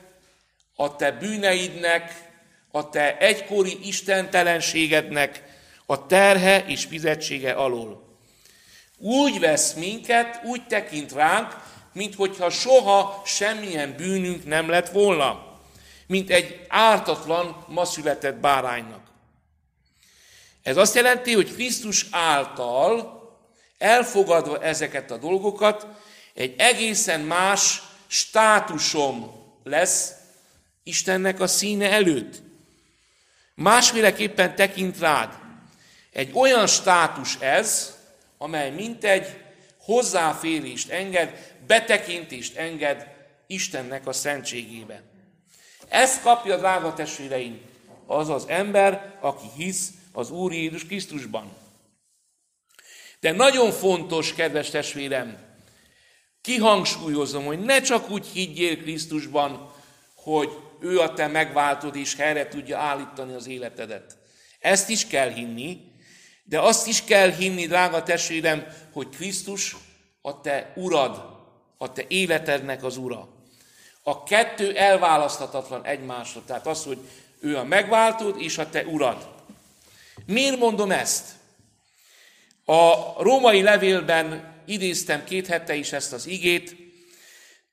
a 0.75 0.95
te 0.95 1.11
bűneidnek, 1.11 2.29
a 2.71 2.89
te 2.89 3.17
egykori 3.17 3.87
istentelenségednek 3.87 5.43
a 5.85 6.05
terhe 6.05 6.65
és 6.65 6.85
fizetsége 6.85 7.51
alól. 7.51 8.17
Úgy 8.97 9.39
vesz 9.39 9.73
minket, 9.73 10.41
úgy 10.43 10.67
tekint 10.67 11.11
ránk, 11.11 11.55
mint 11.93 12.15
hogyha 12.15 12.49
soha 12.49 13.21
semmilyen 13.25 13.95
bűnünk 13.97 14.45
nem 14.45 14.69
lett 14.69 14.89
volna, 14.89 15.59
mint 16.07 16.29
egy 16.29 16.65
ártatlan, 16.67 17.65
ma 17.67 17.85
született 17.85 18.35
báránynak. 18.35 19.01
Ez 20.63 20.77
azt 20.77 20.95
jelenti, 20.95 21.33
hogy 21.33 21.53
Krisztus 21.53 22.05
által 22.11 23.21
elfogadva 23.77 24.63
ezeket 24.63 25.11
a 25.11 25.17
dolgokat, 25.17 25.87
egy 26.33 26.55
egészen 26.57 27.19
más 27.19 27.81
státusom 28.07 29.31
lesz 29.63 30.13
Istennek 30.83 31.39
a 31.39 31.47
színe 31.47 31.91
előtt. 31.91 32.41
Másféleképpen 33.55 34.55
tekint 34.55 34.99
rád. 34.99 35.37
Egy 36.11 36.31
olyan 36.33 36.67
státus 36.67 37.35
ez, 37.39 37.97
amely 38.37 38.71
mintegy 38.71 39.37
hozzáférést 39.77 40.89
enged, 40.89 41.55
betekintést 41.67 42.57
enged 42.57 43.07
Istennek 43.47 44.07
a 44.07 44.13
szentségébe. 44.13 45.01
Ezt 45.87 46.21
kapja, 46.21 46.57
drága 46.57 46.93
testvéreim, 46.93 47.61
az 48.05 48.29
az 48.29 48.45
ember, 48.47 49.17
aki 49.19 49.45
hisz 49.57 49.89
az 50.11 50.31
Úr 50.31 50.53
Jézus 50.53 50.85
Krisztusban. 50.85 51.55
De 53.19 53.31
nagyon 53.31 53.71
fontos, 53.71 54.33
kedves 54.33 54.69
testvérem, 54.69 55.37
kihangsúlyozom, 56.41 57.45
hogy 57.45 57.59
ne 57.59 57.81
csak 57.81 58.09
úgy 58.09 58.27
higgyél 58.27 58.77
Krisztusban, 58.77 59.73
hogy 60.15 60.49
ő 60.81 60.99
a 60.99 61.13
te 61.13 61.27
megváltod, 61.27 61.95
és 61.95 62.15
helyre 62.15 62.47
tudja 62.47 62.77
állítani 62.77 63.33
az 63.33 63.47
életedet. 63.47 64.17
Ezt 64.59 64.89
is 64.89 65.07
kell 65.07 65.29
hinni, 65.29 65.91
de 66.43 66.59
azt 66.59 66.87
is 66.87 67.03
kell 67.03 67.31
hinni, 67.31 67.67
drága 67.67 68.03
testvérem, 68.03 68.65
hogy 68.93 69.09
Krisztus 69.09 69.75
a 70.21 70.41
te 70.41 70.73
urad, 70.75 71.23
a 71.77 71.91
te 71.91 72.03
életednek 72.07 72.83
az 72.83 72.97
ura. 72.97 73.29
A 74.03 74.23
kettő 74.23 74.75
elválaszthatatlan 74.75 75.85
egymásra. 75.85 76.41
Tehát 76.45 76.67
az, 76.67 76.83
hogy 76.83 76.97
ő 77.39 77.57
a 77.57 77.63
megváltód 77.63 78.41
és 78.41 78.57
a 78.57 78.69
te 78.69 78.85
urad. 78.85 79.29
Miért 80.25 80.57
mondom 80.57 80.91
ezt? 80.91 81.25
A 82.65 83.13
római 83.23 83.61
levélben 83.61 84.55
idéztem 84.65 85.23
két 85.23 85.47
hete 85.47 85.75
is 85.75 85.91
ezt 85.91 86.13
az 86.13 86.27
igét, 86.27 86.75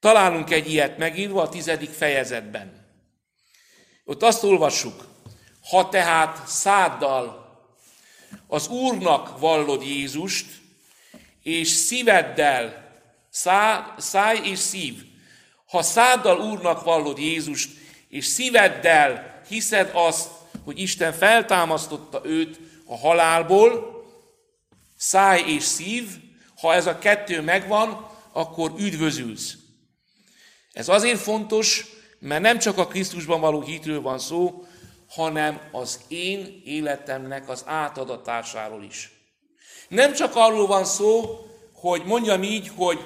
találunk 0.00 0.50
egy 0.50 0.72
ilyet 0.72 0.98
megírva 0.98 1.42
a 1.42 1.48
tizedik 1.48 1.90
fejezetben. 1.90 2.77
Ott 4.08 4.22
azt 4.22 4.42
olvassuk, 4.42 5.04
ha 5.70 5.88
tehát 5.88 6.46
száddal 6.46 7.56
az 8.46 8.68
Úrnak 8.68 9.38
vallod 9.38 9.82
Jézust, 9.82 10.46
és 11.42 11.68
szíveddel, 11.68 12.92
szá, 13.30 13.94
száj 13.98 14.40
és 14.44 14.58
szív, 14.58 14.94
ha 15.66 15.82
száddal 15.82 16.40
Úrnak 16.40 16.82
vallod 16.84 17.18
Jézust, 17.18 17.70
és 18.08 18.24
szíveddel 18.26 19.40
hiszed 19.48 19.90
azt, 19.92 20.28
hogy 20.64 20.80
Isten 20.80 21.12
feltámasztotta 21.12 22.20
őt 22.24 22.60
a 22.86 22.96
halálból, 22.96 24.04
száj 24.96 25.40
és 25.46 25.62
szív, 25.62 26.08
ha 26.60 26.74
ez 26.74 26.86
a 26.86 26.98
kettő 26.98 27.40
megvan, 27.40 28.10
akkor 28.32 28.72
üdvözülsz. 28.78 29.56
Ez 30.72 30.88
azért 30.88 31.20
fontos, 31.20 31.96
mert 32.18 32.42
nem 32.42 32.58
csak 32.58 32.78
a 32.78 32.86
Krisztusban 32.86 33.40
való 33.40 33.60
hitről 33.60 34.00
van 34.00 34.18
szó, 34.18 34.66
hanem 35.08 35.60
az 35.72 36.00
én 36.08 36.62
életemnek 36.64 37.48
az 37.48 37.62
átadatásáról 37.66 38.82
is. 38.82 39.10
Nem 39.88 40.12
csak 40.12 40.32
arról 40.34 40.66
van 40.66 40.84
szó, 40.84 41.38
hogy 41.72 42.02
mondjam 42.04 42.42
így, 42.42 42.70
hogy 42.76 42.98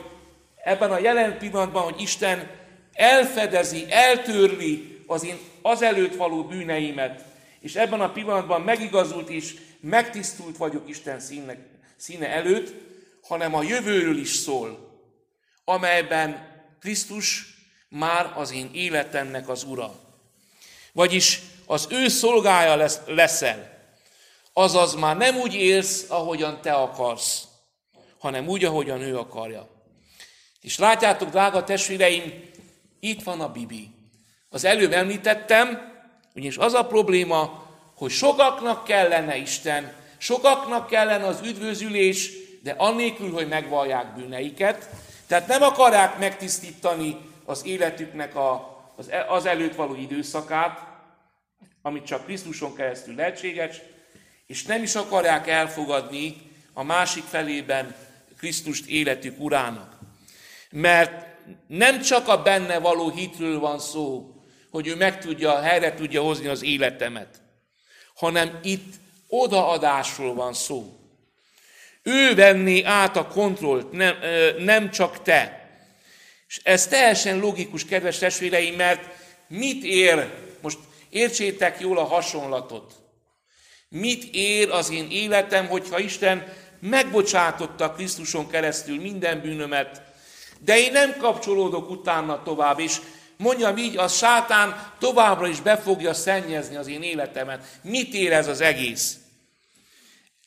ebben 0.65 0.91
a 0.91 0.99
jelen 0.99 1.39
pillanatban, 1.39 1.83
hogy 1.83 2.01
Isten 2.01 2.51
elfedezi, 2.93 3.87
eltörli 3.89 5.05
az 5.07 5.25
én 5.25 5.39
azelőtt 5.63 6.15
való 6.15 6.45
bűneimet, 6.45 7.25
és 7.61 7.75
ebben 7.75 8.01
a 8.01 8.13
pillanatban 8.13 8.61
megigazult 8.61 9.29
és 9.29 9.57
megtisztult 9.81 10.57
vagyok 10.57 10.89
Isten 10.89 11.21
színe, 11.21 11.57
színe 11.97 12.29
előtt, 12.29 12.75
hanem 13.23 13.55
a 13.55 13.63
jövőről 13.63 14.19
is 14.19 14.31
szól, 14.31 14.91
amelyben 15.65 16.51
Krisztus 16.81 17.55
már 17.93 18.33
az 18.37 18.53
én 18.53 18.71
életemnek 18.73 19.49
az 19.49 19.65
ura. 19.65 19.95
Vagyis 20.93 21.41
az 21.67 21.87
ő 21.91 22.09
szolgája 22.09 22.77
lesz, 22.77 23.01
leszel. 23.07 23.71
Azaz 24.53 24.95
már 24.95 25.17
nem 25.17 25.37
úgy 25.37 25.55
élsz, 25.55 26.05
ahogyan 26.09 26.61
te 26.61 26.73
akarsz, 26.73 27.43
hanem 28.19 28.49
úgy, 28.49 28.65
ahogyan 28.65 29.01
ő 29.01 29.19
akarja. 29.19 29.69
És 30.61 30.79
látjátok, 30.79 31.31
drága 31.31 31.65
testvéreim, 31.65 32.51
itt 33.01 33.23
van 33.23 33.41
a 33.41 33.53
Bibi. 33.53 33.89
Az 34.51 34.65
előbb 34.65 34.93
említettem, 34.93 35.93
ugyanis 36.35 36.57
az 36.57 36.75
a 36.75 36.87
probléma, 36.87 37.67
hogy 37.97 38.11
sokaknak 38.11 38.85
kellene 38.85 39.37
Isten, 39.37 39.93
sokaknak 40.19 40.87
kellene 40.87 41.27
az 41.27 41.41
üdvözülés, 41.45 42.31
de 42.63 42.75
annélkül, 42.77 43.33
hogy 43.33 43.49
megvallják 43.49 44.15
bűneiket. 44.15 44.89
Tehát 45.27 45.47
nem 45.47 45.63
akarják 45.63 46.19
megtisztítani 46.19 47.32
az 47.53 47.65
életüknek 47.65 48.37
a, 48.37 48.79
az, 48.97 49.11
az 49.29 49.47
előtt 49.47 49.75
való 49.75 49.95
időszakát, 49.95 50.81
amit 51.83 52.07
csak 52.07 52.25
Krisztuson 52.25 52.75
keresztül 52.75 53.15
lehetséges, 53.15 53.81
és 54.47 54.63
nem 54.63 54.83
is 54.83 54.95
akarják 54.95 55.49
elfogadni 55.49 56.51
a 56.73 56.83
másik 56.83 57.25
felében 57.25 57.95
Krisztust 58.39 58.87
életük 58.87 59.41
urának. 59.41 59.99
Mert 60.71 61.27
nem 61.67 62.01
csak 62.01 62.29
a 62.29 62.43
benne 62.43 62.79
való 62.79 63.11
hitről 63.11 63.59
van 63.59 63.79
szó, 63.79 64.35
hogy 64.71 64.87
ő 64.87 64.97
meg 64.97 65.21
tudja, 65.21 65.61
helyre 65.61 65.95
tudja 65.95 66.23
hozni 66.23 66.47
az 66.47 66.63
életemet, 66.63 67.41
hanem 68.15 68.59
itt 68.63 68.95
odaadásról 69.29 70.35
van 70.35 70.55
szó. 70.55 70.97
Ő 72.03 72.35
venné 72.35 72.83
át 72.83 73.17
a 73.17 73.27
kontrollt, 73.27 73.93
nem, 73.93 74.17
nem 74.59 74.91
csak 74.91 75.23
te. 75.23 75.62
És 76.53 76.61
ez 76.63 76.87
teljesen 76.87 77.39
logikus, 77.39 77.85
kedves 77.85 78.19
testvéreim, 78.19 78.75
mert 78.75 79.05
mit 79.49 79.85
ér, 79.85 80.31
most 80.61 80.79
értsétek 81.11 81.81
jól 81.81 81.99
a 81.99 82.05
hasonlatot, 82.05 82.93
mit 83.89 84.25
ér 84.35 84.71
az 84.71 84.91
én 84.91 85.11
életem, 85.11 85.67
hogyha 85.67 85.99
Isten 85.99 86.53
megbocsátotta 86.81 87.93
Krisztuson 87.93 88.49
keresztül 88.49 89.01
minden 89.01 89.41
bűnömet, 89.41 90.03
de 90.59 90.79
én 90.79 90.93
nem 90.93 91.17
kapcsolódok 91.17 91.91
utána 91.91 92.43
tovább, 92.43 92.79
és 92.79 93.01
mondjam 93.37 93.77
így, 93.77 93.97
a 93.97 94.09
sátán 94.09 94.95
továbbra 94.99 95.47
is 95.47 95.61
be 95.61 95.77
fogja 95.77 96.15
szennyezni 96.15 96.77
az 96.77 96.87
én 96.87 97.03
életemet. 97.03 97.79
Mit 97.83 98.15
ér 98.15 98.33
ez 98.33 98.49
az 98.49 98.61
egész? 98.61 99.17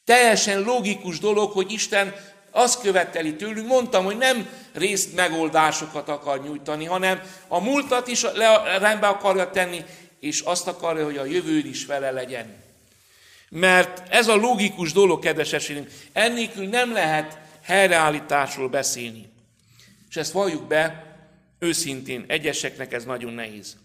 Teljesen 0.04 0.62
logikus 0.62 1.20
dolog, 1.20 1.52
hogy 1.52 1.72
Isten 1.72 2.16
azt 2.56 2.82
követeli 2.82 3.36
tőlünk, 3.36 3.68
mondtam, 3.68 4.06
hogy 4.06 4.18
nem 4.18 4.50
részt 4.74 5.16
megoldásokat 5.16 6.10
akar 6.10 6.44
nyújtani, 6.44 6.86
hanem 6.86 7.22
a 7.48 7.60
múltat 7.60 8.08
is 8.08 8.22
rendbe 8.80 9.08
akarja 9.08 9.50
tenni, 9.50 9.84
és 10.20 10.40
azt 10.40 10.68
akarja, 10.68 11.06
hogy 11.06 11.18
a 11.18 11.26
jövő 11.26 11.58
is 11.58 11.86
vele 11.86 12.12
legyen. 12.12 12.56
Mert 13.50 14.04
ez 14.10 14.28
a 14.28 14.36
logikus 14.36 14.92
dolog, 14.92 15.20
kedves 15.20 15.54
esélyünk, 15.54 15.90
ennélkül 16.14 16.68
nem 16.68 16.94
lehet 16.94 17.38
helyreállításról 17.64 18.70
beszélni. 18.70 19.30
És 20.10 20.16
ezt 20.16 20.32
valljuk 20.32 20.68
be, 20.68 21.16
őszintén, 21.60 22.26
egyeseknek 22.28 22.94
ez 22.94 23.04
nagyon 23.04 23.34
nehéz. 23.34 23.76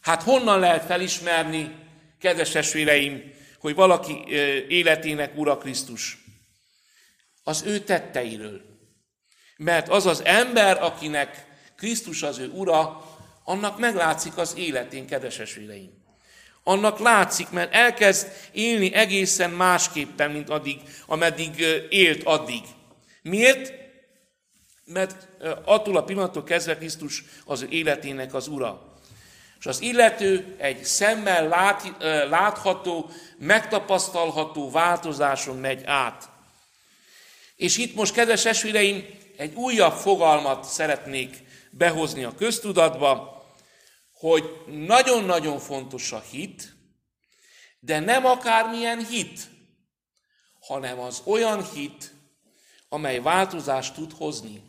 Hát 0.00 0.22
honnan 0.22 0.58
lehet 0.58 0.84
felismerni, 0.84 1.74
kedves 2.20 2.50
testvéreim, 2.50 3.32
hogy 3.58 3.74
valaki 3.74 4.24
életének 4.68 5.38
Ura 5.38 5.56
Krisztus? 5.58 6.18
Az 7.42 7.62
ő 7.66 7.78
tetteiről. 7.78 8.60
Mert 9.56 9.88
az 9.88 10.06
az 10.06 10.24
ember, 10.24 10.82
akinek 10.82 11.46
Krisztus 11.76 12.22
az 12.22 12.38
ő 12.38 12.48
Ura, 12.48 13.04
annak 13.44 13.78
meglátszik 13.78 14.36
az 14.36 14.56
életén, 14.56 15.06
kedves 15.06 15.36
testvéreim. 15.36 15.98
Annak 16.64 16.98
látszik, 16.98 17.50
mert 17.50 17.74
elkezd 17.74 18.28
élni 18.52 18.94
egészen 18.94 19.50
másképpen, 19.50 20.30
mint 20.30 20.50
addig, 20.50 20.80
ameddig 21.06 21.58
élt 21.88 22.22
addig. 22.22 22.62
Miért? 23.22 23.72
Mert 24.84 25.28
attól 25.64 25.96
a 25.96 26.04
pillanattól 26.04 26.44
kezdve 26.44 26.76
Krisztus 26.76 27.24
az 27.44 27.62
ő 27.62 27.66
életének 27.68 28.34
az 28.34 28.48
ura. 28.48 28.96
És 29.58 29.66
az 29.66 29.80
illető 29.80 30.56
egy 30.58 30.84
szemmel 30.84 31.48
lát, 31.48 31.92
látható, 32.28 33.10
megtapasztalható 33.38 34.70
változáson 34.70 35.56
megy 35.56 35.82
át. 35.84 36.29
És 37.60 37.76
itt 37.76 37.94
most, 37.94 38.12
kedves 38.12 38.44
esvéreim, 38.44 39.06
egy 39.36 39.54
újabb 39.54 39.92
fogalmat 39.92 40.64
szeretnék 40.64 41.36
behozni 41.70 42.24
a 42.24 42.34
köztudatba, 42.34 43.42
hogy 44.12 44.50
nagyon-nagyon 44.66 45.58
fontos 45.58 46.12
a 46.12 46.20
hit, 46.30 46.74
de 47.80 47.98
nem 47.98 48.26
akármilyen 48.26 49.06
hit, 49.06 49.40
hanem 50.60 50.98
az 50.98 51.22
olyan 51.24 51.70
hit, 51.72 52.12
amely 52.88 53.20
változást 53.20 53.94
tud 53.94 54.12
hozni. 54.12 54.62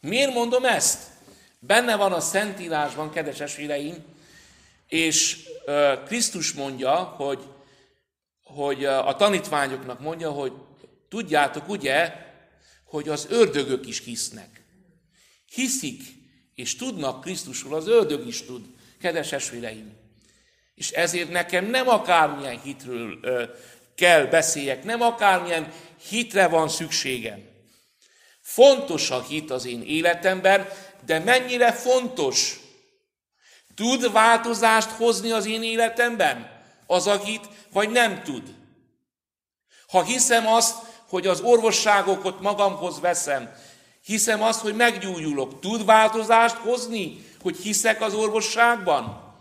Miért 0.00 0.34
mondom 0.34 0.64
ezt? 0.64 1.02
Benne 1.58 1.96
van 1.96 2.12
a 2.12 2.20
Szentírásban, 2.20 3.10
kedves 3.10 3.40
esvéreim, 3.40 4.04
és 4.88 5.48
Krisztus 6.06 6.52
mondja, 6.52 6.94
hogy, 6.94 7.42
hogy 8.44 8.84
a 8.84 9.16
tanítványoknak 9.16 10.00
mondja, 10.00 10.30
hogy 10.30 10.52
tudjátok 11.08 11.68
ugye, 11.68 12.23
hogy 12.94 13.08
az 13.08 13.26
ördögök 13.30 13.86
is 13.86 14.04
hisznek. 14.04 14.62
Hiszik, 15.54 16.02
és 16.54 16.76
tudnak 16.76 17.20
Krisztusról, 17.20 17.74
az 17.74 17.88
ördög 17.88 18.26
is 18.26 18.42
tud, 18.42 18.64
kedves 19.00 19.32
esvéreim. 19.32 19.92
És 20.74 20.90
ezért 20.90 21.30
nekem 21.30 21.64
nem 21.64 21.88
akármilyen 21.88 22.60
hitről 22.60 23.18
ö, 23.22 23.44
kell 23.94 24.26
beszéljek, 24.26 24.84
nem 24.84 25.00
akármilyen 25.00 25.72
hitre 26.08 26.48
van 26.48 26.68
szükségem. 26.68 27.42
Fontos 28.40 29.10
a 29.10 29.22
hit 29.22 29.50
az 29.50 29.64
én 29.64 29.82
életemben, 29.82 30.68
de 31.06 31.18
mennyire 31.18 31.72
fontos? 31.72 32.60
Tud 33.74 34.12
változást 34.12 34.90
hozni 34.90 35.30
az 35.30 35.46
én 35.46 35.62
életemben? 35.62 36.62
Az 36.86 37.06
a 37.06 37.24
hit, 37.24 37.48
vagy 37.72 37.90
nem 37.90 38.22
tud? 38.22 38.54
Ha 39.86 40.04
hiszem 40.04 40.46
azt, 40.46 40.93
hogy 41.14 41.26
az 41.26 41.40
orvosságokat 41.40 42.40
magamhoz 42.40 43.00
veszem, 43.00 43.54
hiszem 44.04 44.42
azt, 44.42 44.60
hogy 44.60 44.74
meggyújulok, 44.74 45.60
tud 45.60 45.84
változást 45.84 46.56
hozni, 46.56 47.24
hogy 47.42 47.56
hiszek 47.56 48.02
az 48.02 48.14
orvosságban? 48.14 49.34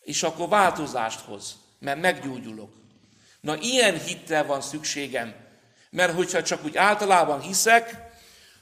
És 0.00 0.22
akkor 0.22 0.48
változást 0.48 1.20
hoz, 1.20 1.56
mert 1.78 2.00
meggyógyulok. 2.00 2.72
Na 3.40 3.56
ilyen 3.56 4.00
hitre 4.00 4.42
van 4.42 4.60
szükségem, 4.60 5.34
mert 5.90 6.14
hogyha 6.14 6.42
csak 6.42 6.64
úgy 6.64 6.76
általában 6.76 7.40
hiszek, 7.40 8.12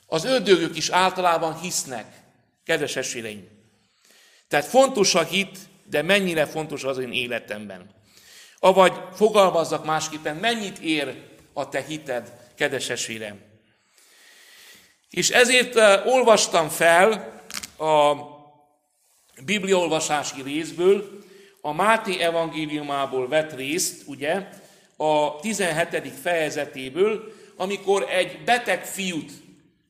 az 0.07 0.25
ördögök 0.25 0.77
is 0.77 0.89
általában 0.89 1.61
hisznek, 1.61 2.23
kedves 2.65 2.97
esélyeim. 2.97 3.49
Tehát 4.49 4.67
fontos 4.67 5.15
a 5.15 5.23
hit, 5.23 5.59
de 5.85 6.03
mennyire 6.03 6.47
fontos 6.47 6.85
az 6.85 6.99
én 6.99 7.13
életemben. 7.13 7.91
Avagy 8.59 8.93
fogalmazzak 9.15 9.85
másképpen, 9.85 10.37
mennyit 10.37 10.79
ér 10.79 11.31
a 11.53 11.69
te 11.69 11.83
hited, 11.83 12.33
esélem. 12.89 13.41
És 15.11 15.31
ezért 15.31 15.77
olvastam 16.07 16.69
fel 16.69 17.41
a 17.79 18.15
bibliaolvasási 19.45 20.43
részből, 20.43 21.21
a 21.61 21.73
Máté 21.73 22.21
evangéliumából 22.21 23.29
vett 23.29 23.55
részt, 23.55 24.03
ugye, 24.07 24.49
a 24.97 25.37
17. 25.41 26.13
fejezetéből, 26.23 27.33
amikor 27.57 28.07
egy 28.11 28.45
beteg 28.45 28.87
fiút 28.87 29.33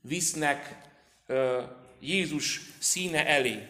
visznek 0.00 0.76
Jézus 2.00 2.60
színe 2.78 3.26
elé. 3.26 3.66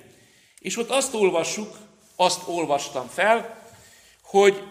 És 0.61 0.76
ott 0.76 0.90
azt 0.90 1.14
olvassuk, 1.14 1.76
azt 2.16 2.48
olvastam 2.48 3.09
fel, 3.09 3.62
hogy 4.22 4.62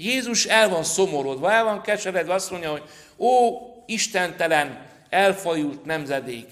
Jézus 0.00 0.46
el 0.46 0.68
van 0.68 0.84
szomorodva, 0.84 1.52
el 1.52 1.64
van 1.64 1.82
keseredve, 1.82 2.34
azt 2.34 2.50
mondja, 2.50 2.70
hogy 2.70 2.82
ó, 3.18 3.58
istentelen, 3.86 4.86
elfajult 5.08 5.84
nemzedék, 5.84 6.48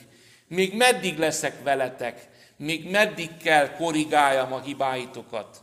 még 0.46 0.74
meddig 0.74 1.18
leszek 1.18 1.62
veletek, 1.62 2.28
még 2.56 2.90
meddig 2.90 3.36
kell 3.36 3.70
korrigáljam 3.76 4.52
a 4.52 4.60
hibáitokat. 4.60 5.62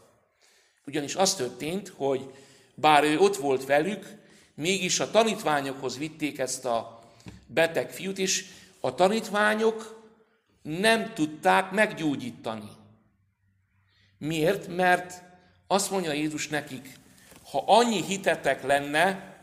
Ugyanis 0.86 1.16
az 1.16 1.36
történt, 1.36 1.94
hogy 1.96 2.34
bár 2.76 3.04
ő 3.04 3.20
ott 3.20 3.36
volt 3.36 3.66
velük, 3.66 4.06
mégis 4.54 5.00
a 5.00 5.12
tanítványokhoz 5.12 5.98
vitték 5.98 6.40
ezt 6.40 6.66
a 6.66 7.00
beteg 7.48 7.92
fiút, 7.92 8.18
és 8.18 8.46
a 8.80 8.96
tanítványok 8.96 10.04
nem 10.62 11.14
tudták 11.14 11.72
meggyógyítani. 11.72 12.70
Miért? 14.18 14.68
Mert 14.68 15.22
azt 15.68 15.92
mondja 15.92 16.12
Jézus 16.12 16.48
nekik, 16.48 17.04
ha 17.52 17.64
annyi 17.66 18.04
hitetek 18.04 18.64
lenne, 18.64 19.34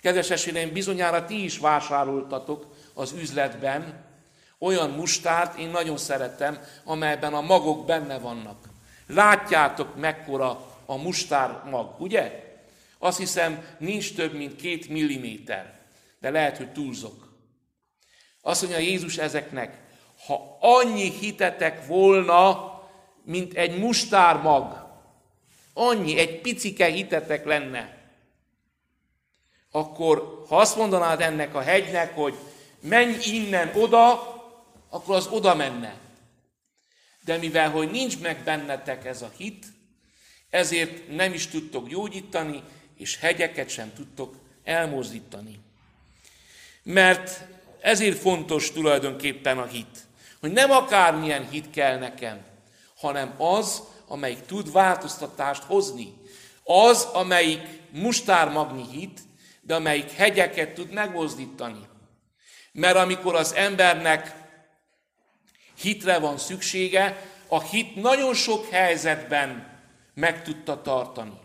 kedves 0.00 0.30
esélyem, 0.30 0.72
bizonyára 0.72 1.24
ti 1.24 1.44
is 1.44 1.58
vásároltatok 1.58 2.66
az 2.94 3.12
üzletben 3.12 4.06
olyan 4.58 4.90
mustárt, 4.90 5.58
én 5.58 5.68
nagyon 5.68 5.96
szeretem, 5.96 6.58
amelyben 6.84 7.34
a 7.34 7.40
magok 7.40 7.86
benne 7.86 8.18
vannak. 8.18 8.68
Látjátok, 9.06 9.96
mekkora 9.96 10.66
a 10.86 10.96
mustár 10.96 11.62
mag, 11.70 11.94
ugye? 11.98 12.46
Azt 12.98 13.18
hiszem, 13.18 13.64
nincs 13.78 14.14
több, 14.14 14.34
mint 14.34 14.56
két 14.56 14.88
milliméter, 14.88 15.78
de 16.20 16.30
lehet, 16.30 16.56
hogy 16.56 16.72
túlzok. 16.72 17.28
Azt 18.42 18.62
mondja 18.62 18.80
Jézus 18.80 19.18
ezeknek, 19.18 19.80
ha 20.26 20.56
annyi 20.60 21.10
hitetek 21.10 21.86
volna, 21.86 22.72
mint 23.24 23.54
egy 23.54 23.78
mustármag, 23.78 24.87
annyi, 25.78 26.18
egy 26.18 26.40
picike 26.40 26.86
hitetek 26.86 27.44
lenne, 27.44 27.96
akkor 29.70 30.44
ha 30.48 30.56
azt 30.56 30.76
mondanád 30.76 31.20
ennek 31.20 31.54
a 31.54 31.60
hegynek, 31.60 32.14
hogy 32.14 32.34
menj 32.80 33.16
innen 33.24 33.72
oda, 33.74 34.36
akkor 34.88 35.16
az 35.16 35.26
oda 35.26 35.54
menne. 35.54 35.94
De 37.24 37.36
mivel, 37.36 37.70
hogy 37.70 37.90
nincs 37.90 38.18
meg 38.18 38.42
bennetek 38.44 39.04
ez 39.04 39.22
a 39.22 39.32
hit, 39.36 39.66
ezért 40.50 41.08
nem 41.08 41.32
is 41.32 41.46
tudtok 41.46 41.88
gyógyítani, 41.88 42.62
és 42.96 43.16
hegyeket 43.16 43.68
sem 43.68 43.92
tudtok 43.94 44.34
elmozdítani. 44.64 45.58
Mert 46.82 47.44
ezért 47.80 48.18
fontos 48.18 48.72
tulajdonképpen 48.72 49.58
a 49.58 49.66
hit, 49.66 50.06
hogy 50.40 50.52
nem 50.52 50.70
akármilyen 50.70 51.48
hit 51.48 51.70
kell 51.70 51.98
nekem, 51.98 52.44
hanem 52.96 53.34
az, 53.36 53.82
amelyik 54.08 54.46
tud 54.46 54.72
változtatást 54.72 55.62
hozni. 55.62 56.12
Az, 56.64 57.02
amelyik 57.12 57.62
mustármagni 57.90 58.84
hit, 58.90 59.20
de 59.60 59.74
amelyik 59.74 60.10
hegyeket 60.10 60.74
tud 60.74 60.92
megmozdítani. 60.92 61.86
Mert 62.72 62.96
amikor 62.96 63.34
az 63.34 63.54
embernek 63.54 64.34
hitre 65.74 66.18
van 66.18 66.38
szüksége, 66.38 67.26
a 67.48 67.62
hit 67.62 67.94
nagyon 67.94 68.34
sok 68.34 68.68
helyzetben 68.70 69.80
meg 70.14 70.42
tudta 70.42 70.82
tartani. 70.82 71.38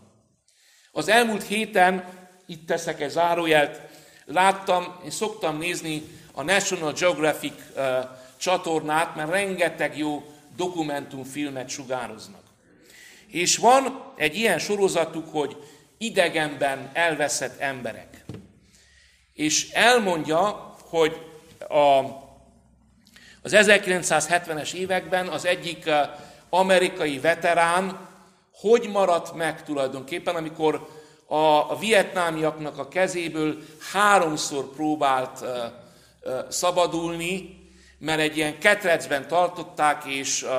Az 0.91 1.07
elmúlt 1.07 1.43
héten, 1.43 2.05
itt 2.45 2.67
teszek 2.67 3.01
egy 3.01 3.09
zárójelt, 3.09 3.81
láttam, 4.25 4.99
én 5.03 5.09
szoktam 5.09 5.57
nézni 5.57 6.03
a 6.33 6.43
National 6.43 6.91
Geographic 6.91 7.53
uh, 7.75 7.83
csatornát, 8.37 9.15
mert 9.15 9.29
rengeteg 9.29 9.97
jó 9.97 10.33
dokumentumfilmet 10.55 11.69
sugároznak. 11.69 12.41
És 13.33 13.57
van 13.57 14.13
egy 14.15 14.35
ilyen 14.35 14.59
sorozatuk, 14.59 15.31
hogy 15.31 15.57
idegenben 15.97 16.89
elveszett 16.93 17.59
emberek. 17.59 18.25
És 19.33 19.71
elmondja, 19.71 20.75
hogy 20.89 21.17
a, 21.69 21.99
az 23.41 23.51
1970-es 23.51 24.73
években 24.73 25.27
az 25.27 25.45
egyik 25.45 25.89
amerikai 26.49 27.19
veterán 27.19 28.07
hogy 28.59 28.89
maradt 28.89 29.33
meg 29.33 29.63
tulajdonképpen, 29.63 30.35
amikor 30.35 30.89
a, 31.27 31.77
vietnámiaknak 31.77 32.77
a 32.77 32.87
kezéből 32.87 33.57
háromszor 33.91 34.73
próbált 34.73 35.41
uh, 35.41 35.49
uh, 35.49 36.49
szabadulni, 36.49 37.61
mert 37.97 38.19
egy 38.19 38.37
ilyen 38.37 38.59
ketrecben 38.59 39.27
tartották, 39.27 40.05
és 40.05 40.43
uh, 40.43 40.49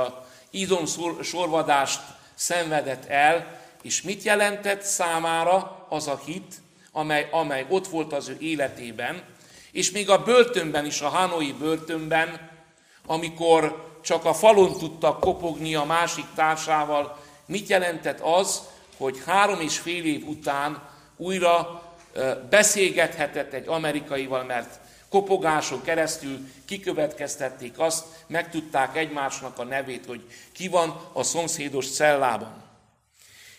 izom 0.50 0.84
sorvadást 1.22 2.00
szenvedett 2.34 3.04
el, 3.04 3.60
és 3.82 4.02
mit 4.02 4.22
jelentett 4.22 4.82
számára 4.82 5.86
az 5.88 6.08
a 6.08 6.20
hit, 6.24 6.54
amely, 6.92 7.28
amely 7.30 7.66
ott 7.68 7.88
volt 7.88 8.12
az 8.12 8.28
ő 8.28 8.36
életében, 8.40 9.22
és 9.72 9.90
még 9.90 10.10
a 10.10 10.22
börtönben 10.22 10.86
is, 10.86 11.00
a 11.00 11.08
Hanoi 11.08 11.52
börtönben, 11.52 12.50
amikor 13.06 13.92
csak 14.02 14.24
a 14.24 14.34
falon 14.34 14.78
tudtak 14.78 15.20
kopogni 15.20 15.74
a 15.74 15.84
másik 15.84 16.26
társával, 16.34 17.18
mit 17.46 17.68
jelentett 17.68 18.20
az, 18.20 18.60
hogy 18.96 19.22
három 19.26 19.60
és 19.60 19.78
fél 19.78 20.04
év 20.04 20.28
után 20.28 20.82
újra 21.16 21.82
beszélgethetett 22.50 23.52
egy 23.52 23.68
amerikaival, 23.68 24.44
mert 24.44 24.80
kopogáson 25.14 25.82
keresztül 25.82 26.38
kikövetkeztették 26.64 27.78
azt, 27.78 28.04
megtudták 28.26 28.96
egymásnak 28.96 29.58
a 29.58 29.64
nevét, 29.64 30.06
hogy 30.06 30.20
ki 30.52 30.68
van 30.68 31.10
a 31.12 31.22
szomszédos 31.22 31.90
cellában. 31.90 32.62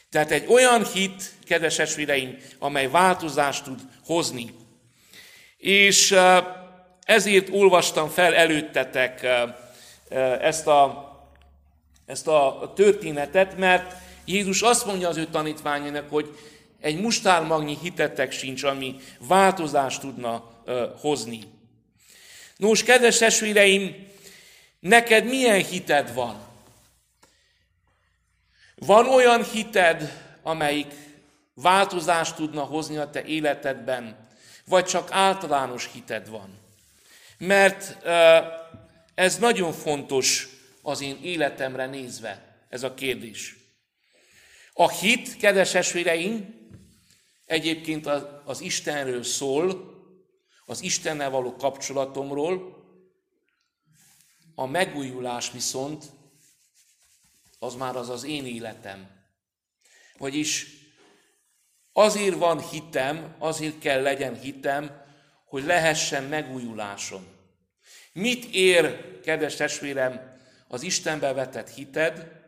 Tehát 0.09 0.31
egy 0.31 0.45
olyan 0.47 0.85
hit, 0.85 1.31
kedves 1.45 1.79
esvéreim, 1.79 2.37
amely 2.59 2.87
változást 2.89 3.63
tud 3.63 3.79
hozni. 4.05 4.53
És 5.57 6.15
ezért 7.03 7.49
olvastam 7.51 8.09
fel 8.09 8.33
előttetek 8.33 9.27
ezt 10.41 10.67
a, 10.67 11.11
ezt 12.05 12.27
a 12.27 12.71
történetet, 12.75 13.57
mert 13.57 13.95
Jézus 14.25 14.61
azt 14.61 14.85
mondja 14.85 15.07
az 15.07 15.17
ő 15.17 15.25
tanítványának, 15.25 16.09
hogy 16.09 16.37
egy 16.81 17.01
mustármagnyi 17.01 17.77
hitetek 17.81 18.31
sincs, 18.31 18.63
ami 18.63 18.95
változást 19.27 20.01
tudna 20.01 20.53
hozni. 20.99 21.41
Nos, 22.57 22.83
kedves 22.83 23.17
testvéreim, 23.17 24.07
neked 24.79 25.25
milyen 25.25 25.63
hited 25.63 26.13
van? 26.13 26.47
Van 28.75 29.07
olyan 29.07 29.43
hited, 29.43 30.23
amelyik 30.43 30.93
változást 31.53 32.35
tudna 32.35 32.61
hozni 32.61 32.97
a 32.97 33.09
te 33.09 33.23
életedben, 33.23 34.27
vagy 34.65 34.85
csak 34.85 35.11
általános 35.11 35.89
hited 35.93 36.29
van? 36.29 36.59
Mert 37.37 38.05
ez 39.15 39.37
nagyon 39.37 39.73
fontos 39.73 40.47
az 40.81 41.01
én 41.01 41.19
életemre 41.23 41.85
nézve, 41.85 42.57
ez 42.69 42.83
a 42.83 42.93
kérdés. 42.93 43.55
A 44.73 44.89
hit, 44.89 45.37
kedves 45.37 45.73
esvéreim, 45.73 46.55
egyébként 47.45 48.07
az, 48.45 48.61
Istenről 48.61 49.23
szól, 49.23 49.94
az 50.65 50.81
Istennel 50.81 51.29
való 51.29 51.55
kapcsolatomról, 51.55 52.83
a 54.55 54.65
megújulás 54.65 55.51
viszont 55.51 56.05
az 57.59 57.75
már 57.75 57.95
az 57.95 58.09
az 58.09 58.23
én 58.23 58.45
életem. 58.45 59.09
Vagyis 60.17 60.67
azért 61.93 62.37
van 62.37 62.69
hitem, 62.69 63.35
azért 63.39 63.79
kell 63.79 64.01
legyen 64.01 64.39
hitem, 64.39 65.03
hogy 65.45 65.63
lehessen 65.63 66.23
megújulásom. 66.23 67.25
Mit 68.13 68.45
ér, 68.45 69.19
kedves 69.21 69.55
testvérem, 69.55 70.39
az 70.67 70.81
Istenbe 70.81 71.33
vetett 71.33 71.69
hited, 71.69 72.43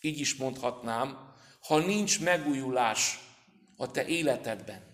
így 0.00 0.20
is 0.20 0.34
mondhatnám, 0.34 1.34
ha 1.60 1.78
nincs 1.78 2.20
megújulás 2.20 3.18
a 3.76 3.90
te 3.90 4.06
életedben. 4.06 4.93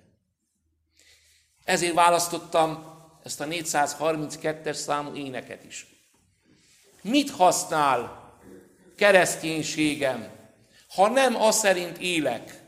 Ezért 1.65 1.95
választottam 1.95 2.85
ezt 3.25 3.41
a 3.41 3.45
432-es 3.45 4.73
számú 4.73 5.15
éneket 5.15 5.65
is. 5.65 5.87
Mit 7.03 7.31
használ 7.31 8.33
kereszténységem, 8.97 10.29
ha 10.95 11.09
nem 11.09 11.37
az 11.37 11.57
szerint 11.57 11.99
élek, 11.99 12.63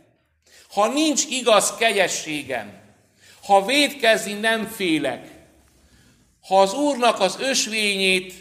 ha 0.68 0.88
nincs 0.88 1.24
igaz 1.24 1.76
kegyességem, 1.76 2.81
ha 3.44 3.64
védkezni 3.64 4.33
nem 4.33 4.66
félek, 4.66 5.33
Ha 6.48 6.61
az 6.61 6.74
Úrnak 6.74 7.20
az 7.20 7.37
ösvényét 7.40 8.35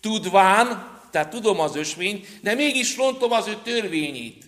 tudván, 0.00 0.90
tehát 1.10 1.28
tudom 1.28 1.60
az 1.60 1.76
ösvényt, 1.76 2.26
de 2.42 2.54
mégis 2.54 2.96
rontom 2.96 3.32
az 3.32 3.46
ő 3.46 3.56
törvényét. 3.62 4.44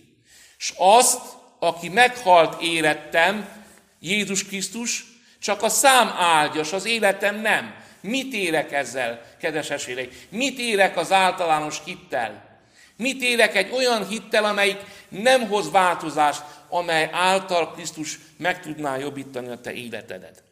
És 0.57 0.73
azt, 0.77 1.21
aki 1.59 1.89
meghalt 1.89 2.61
érettem, 2.61 3.63
Jézus 3.99 4.45
Krisztus, 4.45 5.05
csak 5.45 5.63
a 5.63 5.69
szám 5.69 6.13
áldjas, 6.17 6.73
az 6.73 6.85
életem 6.85 7.41
nem. 7.41 7.75
Mit 8.01 8.33
érek 8.33 8.71
ezzel, 8.71 9.21
kedves 9.39 9.69
esélyeim? 9.69 10.09
Mit 10.29 10.59
érek 10.59 10.97
az 10.97 11.11
általános 11.11 11.81
hittel? 11.83 12.59
Mit 12.97 13.21
érek 13.21 13.55
egy 13.55 13.71
olyan 13.71 14.07
hittel, 14.07 14.45
amelyik 14.45 14.77
nem 15.09 15.47
hoz 15.47 15.71
változást, 15.71 16.43
amely 16.69 17.09
által 17.11 17.71
Krisztus 17.71 18.19
meg 18.37 18.61
tudná 18.61 18.97
jobbítani 18.97 19.49
a 19.49 19.61
te 19.61 19.73
életedet? 19.73 20.43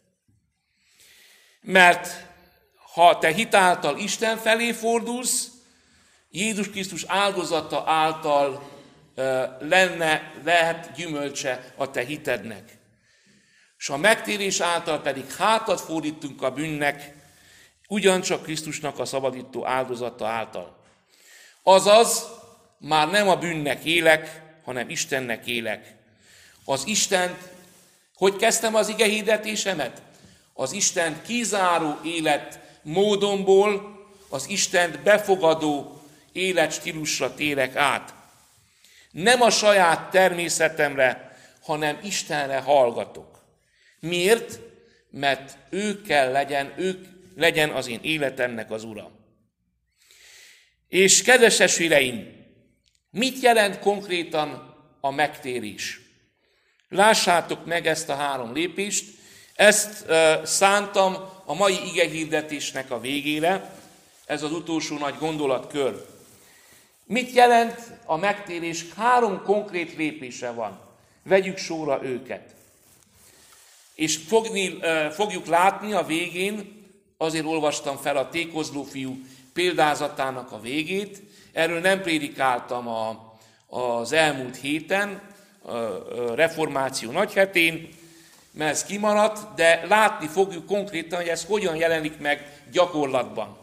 Mert 1.61 2.25
ha 2.93 3.17
te 3.17 3.33
hitáltal 3.33 3.97
Isten 3.97 4.37
felé 4.37 4.71
fordulsz, 4.71 5.47
Jézus 6.31 6.69
Krisztus 6.69 7.03
áldozata 7.07 7.83
által 7.87 8.71
lenne, 9.59 10.33
lehet 10.43 10.91
gyümölcse 10.95 11.73
a 11.75 11.91
te 11.91 12.05
hitednek. 12.05 12.81
És 13.83 13.89
a 13.89 13.97
megtérés 13.97 14.59
által 14.59 15.01
pedig 15.01 15.31
hátat 15.31 15.81
fordítunk 15.81 16.41
a 16.41 16.51
bűnnek, 16.51 17.13
ugyancsak 17.87 18.43
Krisztusnak 18.43 18.99
a 18.99 19.05
szabadító 19.05 19.65
áldozata 19.65 20.27
által. 20.27 20.77
Azaz, 21.63 22.27
már 22.77 23.09
nem 23.09 23.29
a 23.29 23.35
bűnnek 23.35 23.83
élek, 23.83 24.41
hanem 24.63 24.89
Istennek 24.89 25.45
élek. 25.45 25.95
Az 26.65 26.87
Isten, 26.87 27.37
hogy 28.15 28.35
kezdtem 28.35 28.75
az 28.75 28.87
ige 28.87 29.05
hirdetésemet? 29.05 30.01
Az 30.53 30.71
Isten 30.71 31.21
kizáró 31.21 31.99
élet 32.03 32.59
módomból 32.81 33.99
az 34.29 34.49
Istent 34.49 34.99
befogadó 34.99 36.01
életstílusra 36.31 37.33
térek 37.33 37.75
át. 37.75 38.13
Nem 39.11 39.41
a 39.41 39.49
saját 39.49 40.11
természetemre, 40.11 41.37
hanem 41.61 41.99
Istenre 42.03 42.59
hallgatok. 42.59 43.32
Miért? 44.07 44.59
Mert 45.09 45.57
ő 45.69 46.01
kell 46.01 46.31
legyen, 46.31 46.73
ők 46.77 47.05
legyen 47.35 47.69
az 47.69 47.87
én 47.87 47.99
életemnek 48.01 48.71
az 48.71 48.83
Ura. 48.83 49.11
És 50.87 51.21
kedves 51.21 51.59
esvéreim, 51.59 52.27
mit 53.09 53.41
jelent 53.41 53.79
konkrétan 53.79 54.75
a 54.99 55.11
megtérés? 55.11 56.01
Lássátok 56.89 57.65
meg 57.65 57.87
ezt 57.87 58.09
a 58.09 58.15
három 58.15 58.53
lépést, 58.53 59.05
ezt 59.55 60.05
szántam 60.43 61.15
a 61.45 61.53
mai 61.53 61.77
igehirdetésnek 61.85 62.91
a 62.91 62.99
végére, 62.99 63.75
ez 64.25 64.43
az 64.43 64.51
utolsó 64.51 64.97
nagy 64.97 65.15
gondolatkör. 65.17 66.05
Mit 67.05 67.33
jelent 67.33 67.79
a 68.05 68.17
megtérés? 68.17 68.85
Három 68.95 69.43
konkrét 69.43 69.95
lépése 69.95 70.51
van. 70.51 70.79
Vegyük 71.23 71.57
sorra 71.57 72.03
őket. 72.03 72.52
És 73.95 74.17
fogni, 74.27 74.79
fogjuk 75.11 75.45
látni 75.45 75.93
a 75.93 76.05
végén, 76.05 76.81
azért 77.17 77.45
olvastam 77.45 77.97
fel 77.97 78.17
a 78.17 78.29
tékozló 78.29 78.83
fiú 78.83 79.17
példázatának 79.53 80.51
a 80.51 80.59
végét, 80.59 81.21
erről 81.51 81.79
nem 81.79 82.01
prédikáltam 82.01 82.87
a, 82.87 83.33
az 83.67 84.11
elmúlt 84.11 84.55
héten, 84.55 85.21
a 85.63 86.35
reformáció 86.35 87.11
nagyhetén, 87.11 87.89
mert 88.51 88.71
ez 88.71 88.83
kimaradt, 88.83 89.55
de 89.55 89.85
látni 89.87 90.27
fogjuk 90.27 90.65
konkrétan, 90.65 91.19
hogy 91.19 91.27
ez 91.27 91.45
hogyan 91.45 91.75
jelenik 91.75 92.19
meg 92.19 92.61
gyakorlatban. 92.71 93.57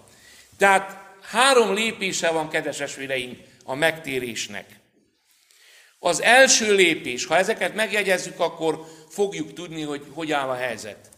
Tehát 0.57 1.14
három 1.23 1.75
lépése 1.75 2.31
van, 2.31 2.49
kedves 2.49 2.81
esvéreim, 2.81 3.38
a 3.64 3.75
megtérésnek. 3.75 4.80
Az 6.03 6.23
első 6.23 6.75
lépés, 6.75 7.25
ha 7.25 7.37
ezeket 7.37 7.75
megjegyezzük, 7.75 8.41
akkor 8.41 8.85
fogjuk 9.09 9.53
tudni, 9.53 9.83
hogy 9.83 10.03
hogy 10.15 10.33
áll 10.33 10.49
a 10.49 10.55
helyzet. 10.55 11.11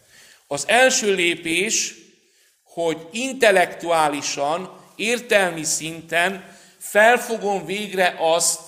Az 0.47 0.67
első 0.67 1.13
lépés, 1.13 1.95
hogy 2.63 3.07
intellektuálisan, 3.11 4.81
értelmi 4.95 5.63
szinten 5.63 6.57
felfogom 6.77 7.65
végre 7.65 8.15
azt, 8.19 8.59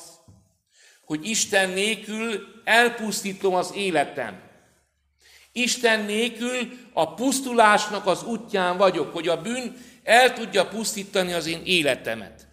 hogy 1.05 1.29
Isten 1.29 1.69
nélkül 1.69 2.47
elpusztítom 2.63 3.55
az 3.55 3.71
életem. 3.75 4.41
Isten 5.51 6.05
nélkül 6.05 6.69
a 6.93 7.13
pusztulásnak 7.13 8.05
az 8.05 8.23
útján 8.23 8.77
vagyok, 8.77 9.13
hogy 9.13 9.27
a 9.27 9.41
bűn 9.41 9.77
el 10.03 10.33
tudja 10.33 10.67
pusztítani 10.67 11.33
az 11.33 11.45
én 11.45 11.61
életemet. 11.65 12.47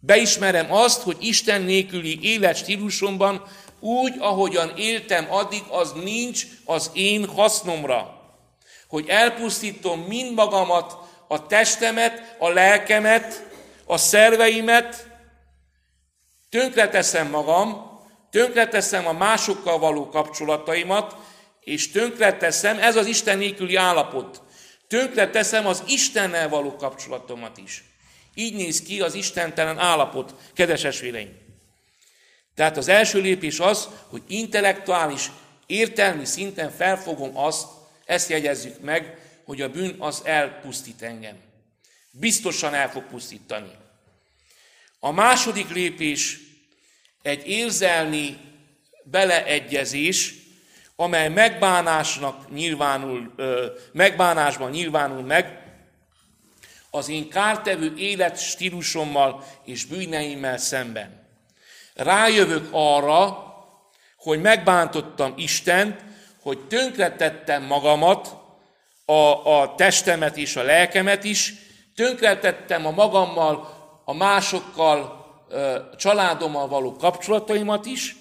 Beismerem 0.00 0.72
azt, 0.72 1.02
hogy 1.02 1.16
Isten 1.20 1.62
nélküli 1.62 2.18
életstílusomban 2.22 3.42
úgy, 3.80 4.14
ahogyan 4.18 4.72
éltem 4.76 5.32
addig, 5.32 5.62
az 5.68 5.92
nincs 5.92 6.44
az 6.64 6.90
én 6.92 7.28
hasznomra. 7.28 8.20
Hogy 8.88 9.08
elpusztítom 9.08 10.00
mind 10.00 10.34
magamat, 10.34 10.96
a 11.28 11.46
testemet, 11.46 12.36
a 12.38 12.48
lelkemet, 12.48 13.46
a 13.84 13.96
szerveimet, 13.96 15.06
tönkreteszem 16.48 17.28
magam, 17.28 17.98
tönkreteszem 18.30 19.06
a 19.06 19.12
másokkal 19.12 19.78
való 19.78 20.08
kapcsolataimat, 20.08 21.16
és 21.60 21.90
tönkreteszem, 21.90 22.78
ez 22.78 22.96
az 22.96 23.06
Isten 23.06 23.38
nélküli 23.38 23.76
állapot, 23.76 24.42
tönkreteszem 24.88 25.66
az 25.66 25.82
Istennel 25.86 26.48
való 26.48 26.76
kapcsolatomat 26.76 27.58
is. 27.58 27.89
Így 28.40 28.54
néz 28.54 28.82
ki 28.82 29.00
az 29.00 29.14
istentelen 29.14 29.78
állapot, 29.78 30.34
kedves 30.54 30.84
esvéreim. 30.84 31.38
Tehát 32.54 32.76
az 32.76 32.88
első 32.88 33.20
lépés 33.20 33.58
az, 33.58 33.88
hogy 34.08 34.22
intellektuális, 34.26 35.30
értelmi 35.66 36.24
szinten 36.24 36.70
felfogom 36.70 37.36
azt, 37.36 37.68
ezt 38.04 38.28
jegyezzük 38.28 38.80
meg, 38.80 39.18
hogy 39.44 39.60
a 39.60 39.70
bűn 39.70 39.94
az 39.98 40.22
elpusztít 40.24 41.02
engem. 41.02 41.36
Biztosan 42.10 42.74
el 42.74 42.90
fog 42.90 43.02
pusztítani. 43.02 43.70
A 44.98 45.10
második 45.10 45.68
lépés 45.68 46.38
egy 47.22 47.48
érzelmi 47.48 48.36
beleegyezés, 49.02 50.34
amely 50.96 51.28
megbánásnak 51.28 52.52
nyilvánul, 52.52 53.34
megbánásban 53.92 54.70
nyilvánul 54.70 55.22
meg, 55.22 55.69
az 56.90 57.08
én 57.08 57.28
kártevő 57.28 57.94
életstílusommal 57.96 59.44
és 59.64 59.84
bűneimmel 59.84 60.58
szemben. 60.58 61.28
Rájövök 61.94 62.68
arra, 62.70 63.48
hogy 64.16 64.40
megbántottam 64.40 65.32
Istent, 65.36 66.04
hogy 66.42 66.58
tönkretettem 66.58 67.62
magamat, 67.62 68.38
a, 69.04 69.60
a 69.60 69.74
testemet 69.74 70.36
és 70.36 70.56
a 70.56 70.62
lelkemet 70.62 71.24
is, 71.24 71.54
tönkretettem 71.94 72.86
a 72.86 72.90
magammal, 72.90 73.78
a 74.04 74.14
másokkal, 74.14 75.18
a 75.92 75.96
családommal 75.96 76.68
való 76.68 76.96
kapcsolataimat 76.96 77.86
is, 77.86 78.16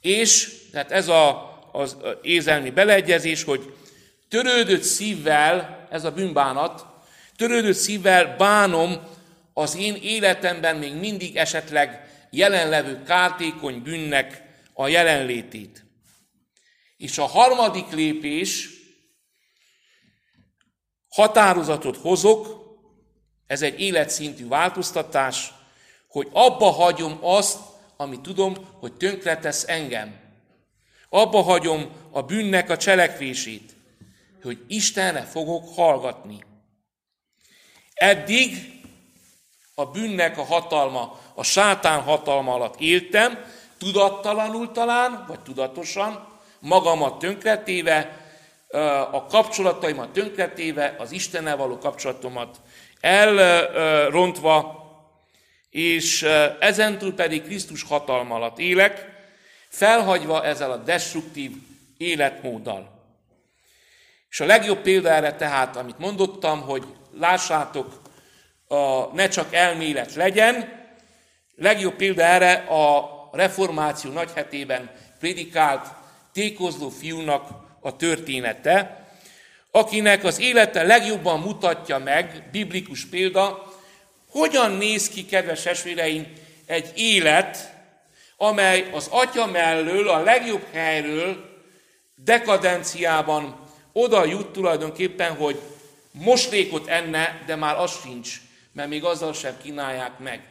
és 0.00 0.52
tehát 0.72 0.90
ez 0.90 1.08
a, 1.08 1.50
az 1.72 1.96
ézelmi 2.22 2.70
beleegyezés, 2.70 3.44
hogy 3.44 3.74
törődött 4.28 4.82
szívvel, 4.82 5.86
ez 5.90 6.04
a 6.04 6.10
bűnbánat, 6.10 6.86
Törődő 7.40 7.72
szívvel 7.72 8.36
bánom 8.36 9.00
az 9.52 9.76
én 9.76 9.94
életemben 9.94 10.76
még 10.76 10.94
mindig 10.94 11.36
esetleg 11.36 12.10
jelenlevő 12.30 13.02
kártékony 13.02 13.82
bűnnek 13.82 14.42
a 14.72 14.88
jelenlétét. 14.88 15.84
És 16.96 17.18
a 17.18 17.24
harmadik 17.24 17.90
lépés, 17.90 18.68
határozatot 21.08 21.96
hozok, 21.96 22.64
ez 23.46 23.62
egy 23.62 23.80
életszintű 23.80 24.48
változtatás, 24.48 25.52
hogy 26.08 26.28
abba 26.32 26.70
hagyom 26.70 27.18
azt, 27.20 27.58
ami 27.96 28.20
tudom, 28.20 28.54
hogy 28.80 28.92
tönkretesz 28.92 29.68
engem. 29.68 30.20
Abba 31.08 31.42
hagyom 31.42 31.90
a 32.10 32.22
bűnnek 32.22 32.70
a 32.70 32.76
cselekvését, 32.76 33.72
hogy 34.42 34.64
Istenre 34.68 35.22
fogok 35.22 35.74
hallgatni. 35.74 36.48
Eddig 38.00 38.80
a 39.74 39.84
bűnnek 39.84 40.38
a 40.38 40.44
hatalma, 40.44 41.18
a 41.34 41.42
sátán 41.42 42.02
hatalma 42.02 42.54
alatt 42.54 42.80
éltem, 42.80 43.44
tudattalanul 43.78 44.72
talán, 44.72 45.24
vagy 45.28 45.40
tudatosan, 45.40 46.28
magamat 46.58 47.18
tönkretéve, 47.18 48.26
a 49.10 49.26
kapcsolataimat 49.26 50.08
tönkretéve, 50.08 50.94
az 50.98 51.12
Istennel 51.12 51.56
való 51.56 51.78
kapcsolatomat 51.78 52.60
elrontva, 53.00 54.84
és 55.70 56.22
ezentúl 56.60 57.14
pedig 57.14 57.42
Krisztus 57.42 57.82
hatalma 57.82 58.34
alatt 58.34 58.58
élek, 58.58 59.08
felhagyva 59.68 60.44
ezzel 60.44 60.70
a 60.70 60.76
destruktív 60.76 61.52
életmóddal. 61.96 62.90
És 64.30 64.40
a 64.40 64.46
legjobb 64.46 64.78
példa 64.78 65.08
erre 65.08 65.34
tehát, 65.34 65.76
amit 65.76 65.98
mondottam, 65.98 66.60
hogy 66.60 66.84
lássátok, 67.18 68.00
a, 68.68 69.14
ne 69.14 69.28
csak 69.28 69.54
elmélet 69.54 70.14
legyen, 70.14 70.78
legjobb 71.56 71.94
példa 71.94 72.22
erre 72.22 72.52
a 72.52 73.10
reformáció 73.32 74.12
nagyhetében 74.12 74.90
prédikált 75.18 75.86
tékozló 76.32 76.88
fiúnak 76.88 77.48
a 77.80 77.96
története, 77.96 79.04
akinek 79.70 80.24
az 80.24 80.40
élete 80.40 80.82
legjobban 80.82 81.40
mutatja 81.40 81.98
meg, 81.98 82.48
biblikus 82.52 83.06
példa, 83.06 83.72
hogyan 84.30 84.70
néz 84.70 85.08
ki, 85.08 85.26
kedves 85.26 85.66
esvéreim, 85.66 86.32
egy 86.66 86.92
élet, 86.94 87.74
amely 88.36 88.90
az 88.92 89.08
atya 89.10 89.46
mellől, 89.46 90.08
a 90.08 90.22
legjobb 90.22 90.66
helyről, 90.72 91.48
dekadenciában 92.14 93.68
oda 93.92 94.24
jut 94.24 94.46
tulajdonképpen, 94.46 95.36
hogy 95.36 95.60
moslékot 96.12 96.86
enne, 96.86 97.42
de 97.46 97.56
már 97.56 97.76
az 97.76 98.00
sincs, 98.02 98.40
mert 98.72 98.88
még 98.88 99.04
azzal 99.04 99.32
sem 99.32 99.56
kínálják 99.62 100.18
meg. 100.18 100.42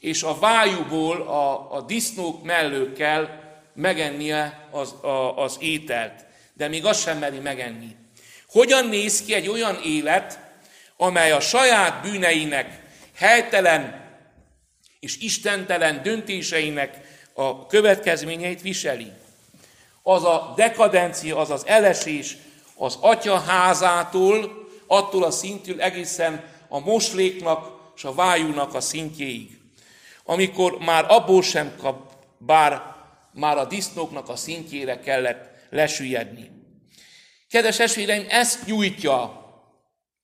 És 0.00 0.22
a 0.22 0.38
vájúból 0.38 1.20
a, 1.20 1.74
a 1.74 1.80
disznók 1.80 2.44
mellől 2.44 2.92
kell 2.92 3.28
megennie 3.74 4.68
az, 4.70 4.92
a, 4.92 5.42
az 5.42 5.56
ételt, 5.60 6.24
de 6.52 6.68
még 6.68 6.84
azt 6.84 7.00
sem 7.00 7.18
meri 7.18 7.38
megenni. 7.38 7.96
Hogyan 8.48 8.86
néz 8.86 9.22
ki 9.22 9.34
egy 9.34 9.48
olyan 9.48 9.80
élet, 9.84 10.38
amely 10.96 11.32
a 11.32 11.40
saját 11.40 12.02
bűneinek 12.02 12.82
helytelen 13.14 14.04
és 15.00 15.18
istentelen 15.18 16.02
döntéseinek 16.02 17.00
a 17.32 17.66
következményeit 17.66 18.62
viseli? 18.62 19.12
Az 20.02 20.24
a 20.24 20.52
dekadencia, 20.56 21.36
az 21.36 21.50
az 21.50 21.66
elesés 21.66 22.36
az 22.76 22.98
atya 23.00 23.38
házától, 23.38 24.65
attól 24.86 25.24
a 25.24 25.30
szintül 25.30 25.80
egészen 25.80 26.44
a 26.68 26.78
mosléknak 26.78 27.74
és 27.96 28.04
a 28.04 28.14
vájúnak 28.14 28.74
a 28.74 28.80
szintjéig. 28.80 29.58
Amikor 30.24 30.78
már 30.78 31.04
abból 31.08 31.42
sem 31.42 31.76
kap, 31.76 32.12
bár 32.38 32.94
már 33.32 33.58
a 33.58 33.64
disznóknak 33.64 34.28
a 34.28 34.36
szintjére 34.36 35.00
kellett 35.00 35.48
lesüllyedni. 35.70 36.50
Kedves 37.50 37.78
esvéreim, 37.78 38.26
ezt 38.28 38.66
nyújtja 38.66 39.20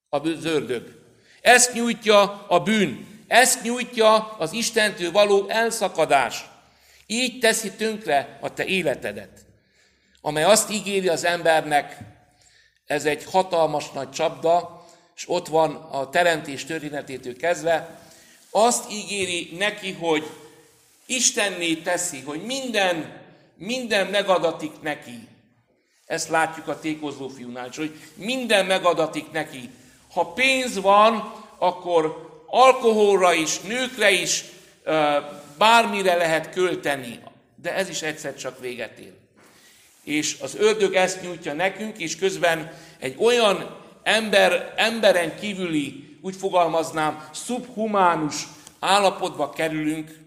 a 0.08 0.28
zördög. 0.28 1.00
Ezt 1.40 1.72
nyújtja 1.72 2.46
a 2.48 2.60
bűn. 2.60 3.06
Ezt 3.28 3.62
nyújtja 3.62 4.36
az 4.38 4.52
Istentől 4.52 5.12
való 5.12 5.48
elszakadás. 5.48 6.44
Így 7.06 7.38
teszi 7.38 7.70
tönkre 7.70 8.38
a 8.40 8.54
te 8.54 8.64
életedet, 8.64 9.44
amely 10.20 10.44
azt 10.44 10.70
ígéri 10.70 11.08
az 11.08 11.24
embernek, 11.24 11.96
ez 12.92 13.04
egy 13.04 13.24
hatalmas 13.24 13.90
nagy 13.90 14.10
csapda, 14.10 14.84
és 15.16 15.24
ott 15.28 15.48
van 15.48 15.74
a 15.74 16.10
teremtés 16.10 16.64
történetétől 16.64 17.36
kezdve, 17.36 18.00
azt 18.50 18.92
ígéri 18.92 19.56
neki, 19.58 19.92
hogy 19.92 20.30
Istenné 21.06 21.74
teszi, 21.74 22.20
hogy 22.20 22.42
minden, 22.44 23.20
minden 23.56 24.06
megadatik 24.06 24.72
neki. 24.80 25.28
Ezt 26.06 26.28
látjuk 26.28 26.68
a 26.68 26.78
tékozló 26.78 27.28
fiúnál 27.28 27.68
is, 27.68 27.76
hogy 27.76 28.00
minden 28.14 28.66
megadatik 28.66 29.30
neki. 29.30 29.70
Ha 30.12 30.26
pénz 30.26 30.80
van, 30.80 31.34
akkor 31.58 32.30
alkoholra 32.46 33.32
is, 33.32 33.60
nőkre 33.60 34.10
is, 34.10 34.44
bármire 35.58 36.14
lehet 36.14 36.50
költeni. 36.50 37.20
De 37.62 37.74
ez 37.74 37.88
is 37.88 38.02
egyszer 38.02 38.36
csak 38.36 38.60
véget 38.60 38.98
ér. 38.98 39.21
És 40.04 40.36
az 40.40 40.54
ördög 40.54 40.94
ezt 40.94 41.22
nyújtja 41.22 41.52
nekünk, 41.52 41.98
és 41.98 42.16
közben 42.16 42.72
egy 42.98 43.16
olyan 43.18 43.80
ember, 44.02 44.72
emberen 44.76 45.38
kívüli, 45.38 46.18
úgy 46.22 46.36
fogalmaznám, 46.36 47.28
szubhumánus 47.32 48.42
állapotba 48.80 49.50
kerülünk, 49.50 50.18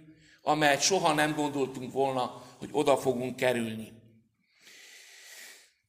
amelyet 0.42 0.82
soha 0.82 1.14
nem 1.14 1.36
gondoltunk 1.36 1.92
volna, 1.92 2.44
hogy 2.60 2.70
oda 2.72 2.98
fogunk 2.98 3.36
kerülni. 3.36 3.94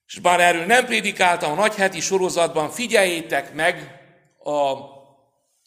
És 0.07 0.18
bár 0.18 0.40
erről 0.40 0.64
nem 0.64 0.87
prédikáltam 0.87 1.53
a 1.53 1.55
nagyheti 1.55 2.01
sorozatban, 2.01 2.70
figyeljétek 2.70 3.55
meg 3.55 4.01
a, 4.42 4.51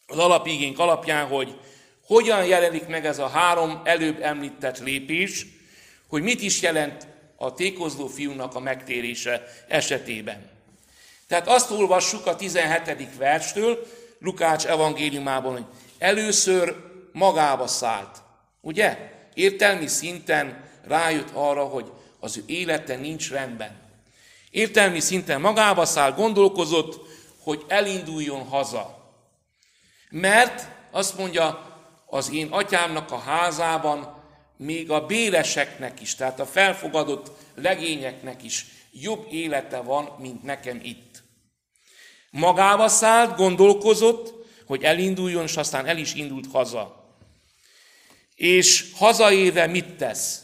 az 0.06 0.18
alapigénk 0.18 0.80
alapján, 0.80 1.28
hogy 1.28 1.60
hogyan 2.06 2.46
jelenik 2.46 2.88
meg 2.88 3.06
ez 3.06 3.20
a 3.20 3.28
három 3.28 3.82
előbb 3.84 4.22
említett 4.22 4.80
lépés, 4.80 5.46
hogy 6.08 6.22
mit 6.22 6.42
is 6.42 6.62
jelent 6.62 7.08
a 7.42 7.54
tékozló 7.54 8.08
fiúnak 8.08 8.56
a 8.56 8.60
megtérése 8.60 9.44
esetében. 9.68 10.50
Tehát 11.28 11.48
azt 11.48 11.72
olvassuk 11.72 12.26
a 12.26 12.36
17. 12.36 13.18
verstől, 13.18 13.88
Lukács 14.20 14.66
evangéliumában, 14.66 15.52
hogy 15.52 15.66
először 15.98 16.76
magába 17.12 17.68
szállt. 17.68 18.22
Ugye? 18.62 19.12
Értelmi 19.34 19.88
szinten 19.88 20.64
rájött 20.88 21.30
arra, 21.34 21.64
hogy 21.64 21.92
az 22.20 22.38
ő 22.38 22.44
élete 22.46 22.96
nincs 22.96 23.32
rendben. 23.32 23.80
Értelmi 24.52 25.00
szinten 25.00 25.42
magába 25.42 25.86
száll, 25.86 26.12
gondolkozott, 26.12 27.08
hogy 27.44 27.64
elinduljon 27.68 28.44
haza. 28.44 29.14
Mert 30.10 30.68
azt 30.92 31.18
mondja, 31.18 31.78
az 32.06 32.32
én 32.34 32.48
atyámnak 32.52 33.12
a 33.12 33.20
házában 33.20 34.19
még 34.62 34.92
a 34.92 35.06
béleseknek 35.06 36.02
is, 36.02 36.16
tehát 36.16 36.40
a 36.40 36.46
felfogadott 36.46 37.32
legényeknek 37.56 38.44
is 38.44 38.66
jobb 38.92 39.28
élete 39.32 39.82
van, 39.82 40.16
mint 40.18 40.44
nekem 40.44 40.80
itt. 40.84 41.24
Magába 42.30 42.88
szállt, 42.88 43.36
gondolkozott, 43.36 44.34
hogy 44.66 44.84
elinduljon, 44.84 45.44
és 45.44 45.58
aztán 45.58 45.86
el 45.86 45.98
is 45.98 46.14
indult 46.14 46.52
haza. 46.52 47.16
És 48.36 48.92
hazaéve 48.96 49.68
mit 49.68 49.96
tesz? 49.96 50.42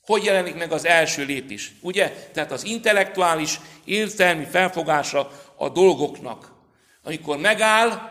Hogy 0.00 0.24
jelenik 0.24 0.54
meg 0.54 0.72
az 0.72 0.84
első 0.84 1.24
lépés? 1.24 1.72
Ugye? 1.80 2.30
Tehát 2.32 2.52
az 2.52 2.64
intellektuális, 2.64 3.60
értelmi 3.84 4.44
felfogása 4.44 5.50
a 5.56 5.68
dolgoknak. 5.68 6.52
Amikor 7.02 7.36
megáll 7.36 8.10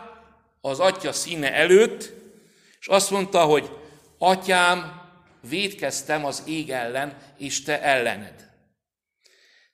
az 0.60 0.80
atya 0.80 1.12
színe 1.12 1.52
előtt, 1.52 2.12
és 2.80 2.86
azt 2.86 3.10
mondta, 3.10 3.44
hogy 3.44 3.70
atyám, 4.18 5.04
védkeztem 5.48 6.24
az 6.24 6.42
ég 6.46 6.70
ellen, 6.70 7.16
és 7.38 7.62
te 7.62 7.82
ellened. 7.82 8.50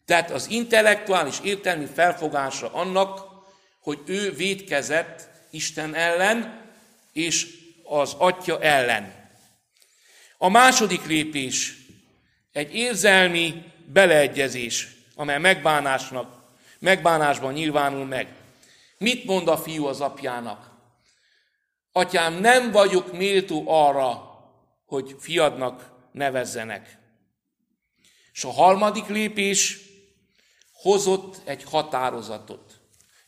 Tehát 0.05 0.31
az 0.31 0.51
intellektuális 0.51 1.41
értelmi 1.43 1.87
felfogása 1.95 2.73
annak, 2.73 3.21
hogy 3.81 3.99
ő 4.07 4.33
védkezett 4.33 5.29
Isten 5.51 5.95
ellen, 5.95 6.61
és 7.13 7.47
az 7.85 8.15
atya 8.19 8.61
ellen. 8.61 9.31
A 10.39 10.49
második 10.49 11.07
lépés 11.07 11.77
egy 12.53 12.75
érzelmi 12.75 13.65
beleegyezés, 13.87 14.89
amely 15.15 15.39
megbánásnak, 15.39 16.35
megbánásban 16.79 17.53
nyilvánul 17.53 18.05
meg. 18.05 18.27
Mit 18.99 19.25
mond 19.25 19.49
a 19.49 19.59
fiú 19.59 19.87
az 19.87 20.01
apjának? 20.01 20.71
Atyám, 21.93 22.35
nem 22.35 22.71
vagyok 22.71 23.13
méltó 23.13 23.65
arra, 23.67 24.32
hogy 24.93 25.17
fiadnak 25.19 25.91
nevezzenek. 26.13 26.99
És 28.33 28.45
a 28.45 28.51
harmadik 28.51 29.07
lépés 29.07 29.79
hozott 30.73 31.41
egy 31.45 31.65
határozatot. 31.65 32.81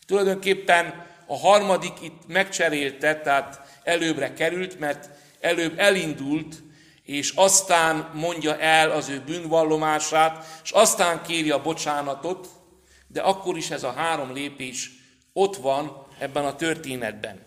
Tulajdonképpen 0.06 1.06
a 1.26 1.36
harmadik 1.36 1.92
itt 2.00 2.26
megcserélte, 2.26 3.20
tehát 3.20 3.80
előbbre 3.82 4.32
került, 4.32 4.78
mert 4.78 5.10
előbb 5.40 5.78
elindult, 5.78 6.62
és 7.02 7.30
aztán 7.30 8.10
mondja 8.14 8.58
el 8.58 8.90
az 8.90 9.08
ő 9.08 9.20
bűnvallomását, 9.20 10.60
és 10.64 10.70
aztán 10.70 11.22
kéri 11.22 11.50
a 11.50 11.62
bocsánatot, 11.62 12.48
de 13.06 13.20
akkor 13.20 13.56
is 13.56 13.70
ez 13.70 13.82
a 13.82 13.92
három 13.92 14.32
lépés 14.32 14.90
ott 15.32 15.56
van 15.56 16.06
ebben 16.18 16.44
a 16.44 16.56
történetben. 16.56 17.42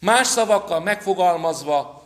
Más 0.00 0.26
szavakkal 0.26 0.80
megfogalmazva, 0.80 2.01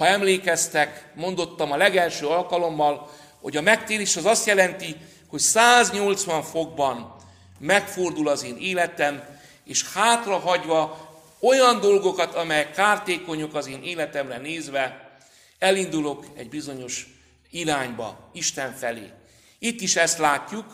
ha 0.00 0.06
emlékeztek, 0.06 1.12
mondottam 1.14 1.72
a 1.72 1.76
legelső 1.76 2.26
alkalommal, 2.26 3.10
hogy 3.40 3.56
a 3.56 3.60
megtérés 3.60 4.16
az 4.16 4.24
azt 4.24 4.46
jelenti, 4.46 4.96
hogy 5.28 5.40
180 5.40 6.42
fokban 6.42 7.16
megfordul 7.58 8.28
az 8.28 8.44
én 8.44 8.56
életem, 8.60 9.22
és 9.64 9.92
hátrahagyva 9.92 11.10
olyan 11.40 11.80
dolgokat, 11.80 12.34
amelyek 12.34 12.72
kártékonyok 12.72 13.54
az 13.54 13.66
én 13.68 13.82
életemre 13.82 14.38
nézve, 14.38 15.10
elindulok 15.58 16.24
egy 16.36 16.48
bizonyos 16.48 17.06
irányba, 17.50 18.30
Isten 18.32 18.74
felé. 18.74 19.10
Itt 19.58 19.80
is 19.80 19.96
ezt 19.96 20.18
látjuk, 20.18 20.64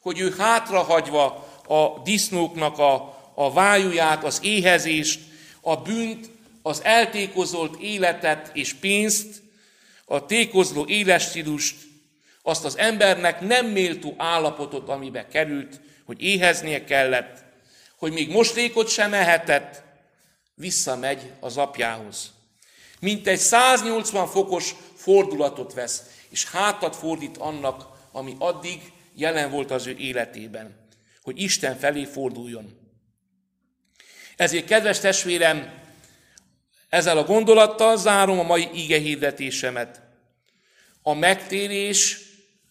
hogy 0.00 0.18
ő 0.18 0.34
hátrahagyva 0.38 1.48
a 1.66 2.00
disznóknak 2.04 2.78
a, 2.78 3.18
a 3.34 3.52
vájúját, 3.52 4.24
az 4.24 4.38
éhezést, 4.42 5.20
a 5.60 5.76
bűnt, 5.76 6.30
az 6.62 6.84
eltékozolt 6.84 7.80
életet 7.80 8.50
és 8.52 8.74
pénzt, 8.74 9.42
a 10.04 10.26
tékozló 10.26 10.86
élesstílust, 10.86 11.76
azt 12.42 12.64
az 12.64 12.78
embernek 12.78 13.40
nem 13.40 13.66
méltó 13.66 14.14
állapotot, 14.16 14.88
amibe 14.88 15.26
került, 15.28 15.80
hogy 16.04 16.22
éheznie 16.22 16.84
kellett, 16.84 17.44
hogy 17.96 18.12
még 18.12 18.30
moslékot 18.30 18.88
sem 18.88 19.14
ehetett, 19.14 19.82
visszamegy 20.54 21.32
az 21.40 21.56
apjához. 21.56 22.32
Mint 23.00 23.26
egy 23.26 23.38
180 23.38 24.26
fokos 24.26 24.74
fordulatot 24.96 25.74
vesz, 25.74 26.02
és 26.28 26.50
hátat 26.50 26.96
fordít 26.96 27.36
annak, 27.36 27.86
ami 28.12 28.36
addig 28.38 28.92
jelen 29.14 29.50
volt 29.50 29.70
az 29.70 29.86
ő 29.86 29.96
életében, 29.98 30.88
hogy 31.22 31.40
Isten 31.40 31.78
felé 31.78 32.04
forduljon. 32.04 32.78
Ezért, 34.36 34.66
kedves 34.66 34.98
testvérem, 34.98 35.81
ezzel 36.92 37.18
a 37.18 37.24
gondolattal 37.24 37.96
zárom 37.96 38.38
a 38.38 38.42
mai 38.42 38.68
ige 38.72 38.98
hirdetésemet. 38.98 40.00
A 41.02 41.14
megtérés 41.14 42.18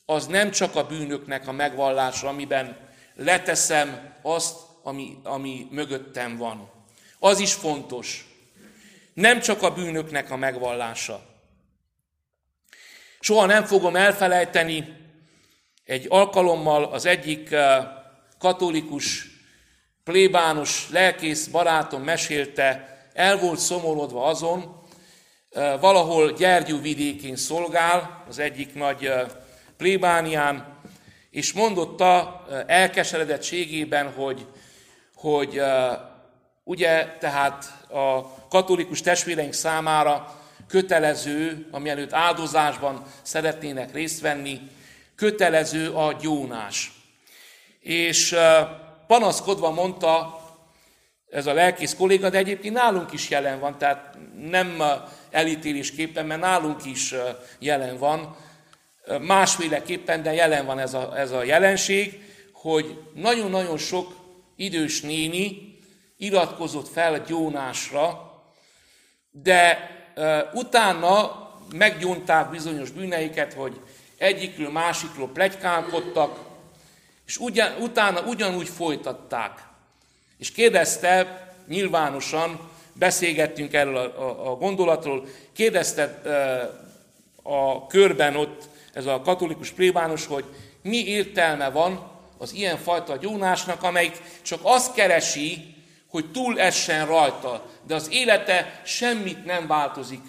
az 0.05 0.28
nem 0.28 0.51
csak 0.51 0.76
a 0.76 0.88
bűnöknek 0.88 1.47
a 1.47 1.51
megvallása, 1.51 2.28
amiben 2.28 2.78
leteszem 3.15 4.13
azt, 4.22 4.57
ami, 4.84 5.17
ami 5.24 5.67
mögöttem 5.72 6.38
van. 6.38 6.72
Az 7.19 7.39
is 7.39 7.53
fontos. 7.53 8.26
Nem 9.13 9.39
csak 9.39 9.61
a 9.61 9.74
bűnöknek 9.74 10.32
a 10.32 10.36
megvallása. 10.36 11.26
Soha 13.19 13.45
nem 13.45 13.63
fogom 13.65 13.95
elfelejteni, 13.95 14.95
egy 15.84 16.05
alkalommal 16.09 16.84
az 16.84 17.05
egyik 17.05 17.51
eh, 17.51 17.88
katolikus 18.39 19.28
plébános 20.03 20.88
lelkész 20.89 21.47
barátom 21.47 22.03
mesélte, 22.03 22.91
el 23.14 23.38
volt 23.38 23.59
szomorodva 23.59 24.26
azon, 24.26 24.80
valahol 25.80 26.32
Gyergyú 26.32 26.82
vidékén 26.82 27.36
szolgál, 27.36 28.24
az 28.30 28.39
egyik 28.39 28.74
nagy 28.74 29.12
plébánián, 29.78 30.80
és 31.30 31.53
mondotta 31.53 32.45
elkeseredettségében, 32.68 34.14
hogy, 34.14 34.47
hogy 35.16 35.62
ugye 36.64 37.18
tehát 37.20 37.66
a 37.89 38.38
katolikus 38.49 39.01
testvéreink 39.01 39.53
számára 39.53 40.39
kötelező, 40.68 41.68
ami 41.72 41.89
előtt 41.89 42.14
áldozásban 42.14 43.03
szeretnének 43.22 43.93
részt 43.93 44.22
venni, 44.22 44.59
kötelező 45.16 45.91
a 45.91 46.14
gyónás. 46.14 46.91
És 47.80 48.36
panaszkodva 49.07 49.72
mondta 49.72 50.40
ez 51.32 51.45
a 51.45 51.53
lelkész 51.53 51.95
kolléga, 51.95 52.29
de 52.29 52.38
egyébként 52.38 52.73
nálunk 52.73 53.11
is 53.11 53.29
jelen 53.29 53.59
van, 53.59 53.77
tehát 53.77 54.17
nem 54.49 54.84
elítélésképpen, 55.29 56.25
mert 56.25 56.41
nálunk 56.41 56.86
is 56.86 57.13
jelen 57.59 57.97
van, 57.97 58.36
másféleképpen, 59.21 60.23
de 60.23 60.34
jelen 60.34 60.65
van 60.65 60.79
ez 60.79 60.93
a, 60.93 61.17
ez 61.17 61.32
a 61.32 61.43
jelenség, 61.43 62.23
hogy 62.53 62.99
nagyon-nagyon 63.13 63.77
sok 63.77 64.15
idős 64.55 65.01
néni 65.01 65.77
iratkozott 66.17 66.88
fel 66.88 67.13
a 67.13 67.17
gyónásra, 67.17 68.32
de 69.32 69.89
utána 70.53 71.39
meggyónták 71.73 72.49
bizonyos 72.49 72.91
bűneiket, 72.91 73.53
hogy 73.53 73.82
egyikről 74.17 74.69
másikról 74.69 75.29
plegykálkodtak, 75.29 76.39
és 77.25 77.38
ugyan, 77.38 77.82
utána 77.82 78.21
ugyanúgy 78.21 78.69
folytatták. 78.69 79.70
És 80.41 80.51
kérdezte 80.51 81.41
nyilvánosan, 81.67 82.69
beszélgettünk 82.93 83.73
erről 83.73 83.97
a, 83.97 84.21
a, 84.21 84.51
a 84.51 84.55
gondolatról, 84.55 85.27
kérdezte 85.53 86.21
a 87.43 87.87
körben 87.87 88.35
ott 88.35 88.63
ez 88.93 89.05
a 89.05 89.21
katolikus 89.21 89.69
plébános, 89.69 90.25
hogy 90.25 90.43
mi 90.81 90.97
értelme 90.97 91.69
van 91.69 92.11
az 92.37 92.53
ilyenfajta 92.53 93.17
gyónásnak, 93.17 93.83
amelyik 93.83 94.21
csak 94.41 94.59
azt 94.61 94.93
keresi, 94.93 95.75
hogy 96.09 96.31
túl 96.31 96.59
essen 96.59 97.05
rajta, 97.05 97.65
de 97.87 97.95
az 97.95 98.07
élete 98.11 98.81
semmit 98.85 99.45
nem 99.45 99.67
változik 99.67 100.23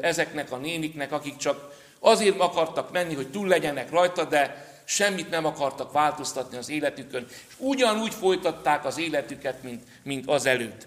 ezeknek 0.00 0.52
a 0.52 0.56
néniknek, 0.56 1.12
akik 1.12 1.36
csak 1.36 1.74
azért 2.00 2.40
akartak 2.40 2.92
menni, 2.92 3.14
hogy 3.14 3.30
túl 3.30 3.48
legyenek 3.48 3.90
rajta, 3.90 4.24
de 4.24 4.67
semmit 4.90 5.30
nem 5.30 5.44
akartak 5.44 5.92
változtatni 5.92 6.56
az 6.56 6.68
életükön, 6.68 7.26
és 7.28 7.54
ugyanúgy 7.58 8.14
folytatták 8.14 8.84
az 8.84 8.98
életüket, 8.98 9.62
mint, 9.62 9.82
mint 10.02 10.28
az 10.28 10.46
előtt. 10.46 10.86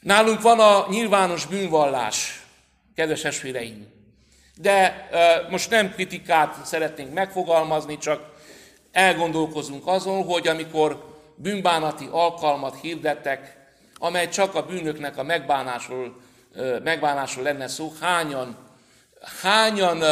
Nálunk 0.00 0.40
van 0.40 0.60
a 0.60 0.86
nyilvános 0.90 1.46
bűnvallás, 1.46 2.42
kedves 2.94 3.24
esvéreim. 3.24 3.86
De 4.56 5.08
e, 5.10 5.46
most 5.50 5.70
nem 5.70 5.92
kritikát 5.92 6.64
szeretnénk 6.64 7.12
megfogalmazni, 7.12 7.98
csak 7.98 8.34
elgondolkozunk 8.92 9.86
azon, 9.86 10.24
hogy 10.24 10.48
amikor 10.48 11.18
bűnbánati 11.36 12.08
alkalmat 12.10 12.80
hirdetek, 12.80 13.56
amely 13.98 14.28
csak 14.28 14.54
a 14.54 14.66
bűnöknek 14.66 15.16
a 15.16 15.22
megbánásról, 15.22 16.20
megbánásról 16.82 17.44
lenne 17.44 17.68
szó, 17.68 17.92
hányan, 18.00 18.56
hányan 19.42 20.02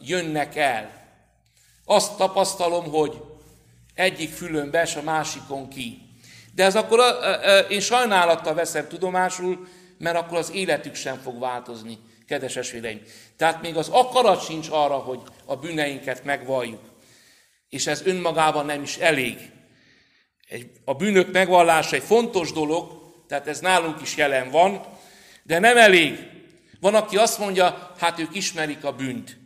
jönnek 0.00 0.56
el. 0.56 0.99
Azt 1.92 2.16
tapasztalom, 2.16 2.90
hogy 2.90 3.22
egyik 3.94 4.30
fülön 4.32 4.70
be, 4.70 4.88
a 4.96 5.02
másikon 5.02 5.68
ki. 5.68 5.98
De 6.54 6.64
ez 6.64 6.76
akkor 6.76 7.00
én 7.68 7.80
sajnálattal 7.80 8.54
veszem 8.54 8.88
tudomásul, 8.88 9.68
mert 9.98 10.16
akkor 10.16 10.38
az 10.38 10.52
életük 10.52 10.94
sem 10.94 11.18
fog 11.18 11.38
változni, 11.38 11.98
kedves 12.26 12.56
esvéreim. 12.56 13.02
Tehát 13.36 13.62
még 13.62 13.76
az 13.76 13.88
akarat 13.88 14.44
sincs 14.44 14.68
arra, 14.70 14.94
hogy 14.94 15.20
a 15.44 15.56
bűneinket 15.56 16.24
megvalljuk. 16.24 16.80
És 17.68 17.86
ez 17.86 18.06
önmagában 18.06 18.66
nem 18.66 18.82
is 18.82 18.96
elég. 18.96 19.50
Egy, 20.48 20.70
a 20.84 20.94
bűnök 20.94 21.32
megvallása 21.32 21.96
egy 21.96 22.02
fontos 22.02 22.52
dolog, 22.52 23.12
tehát 23.28 23.46
ez 23.46 23.60
nálunk 23.60 24.02
is 24.02 24.16
jelen 24.16 24.50
van, 24.50 24.80
de 25.42 25.58
nem 25.58 25.76
elég. 25.76 26.18
Van, 26.80 26.94
aki 26.94 27.16
azt 27.16 27.38
mondja, 27.38 27.92
hát 27.98 28.18
ők 28.18 28.34
ismerik 28.34 28.84
a 28.84 28.92
bűnt. 28.92 29.38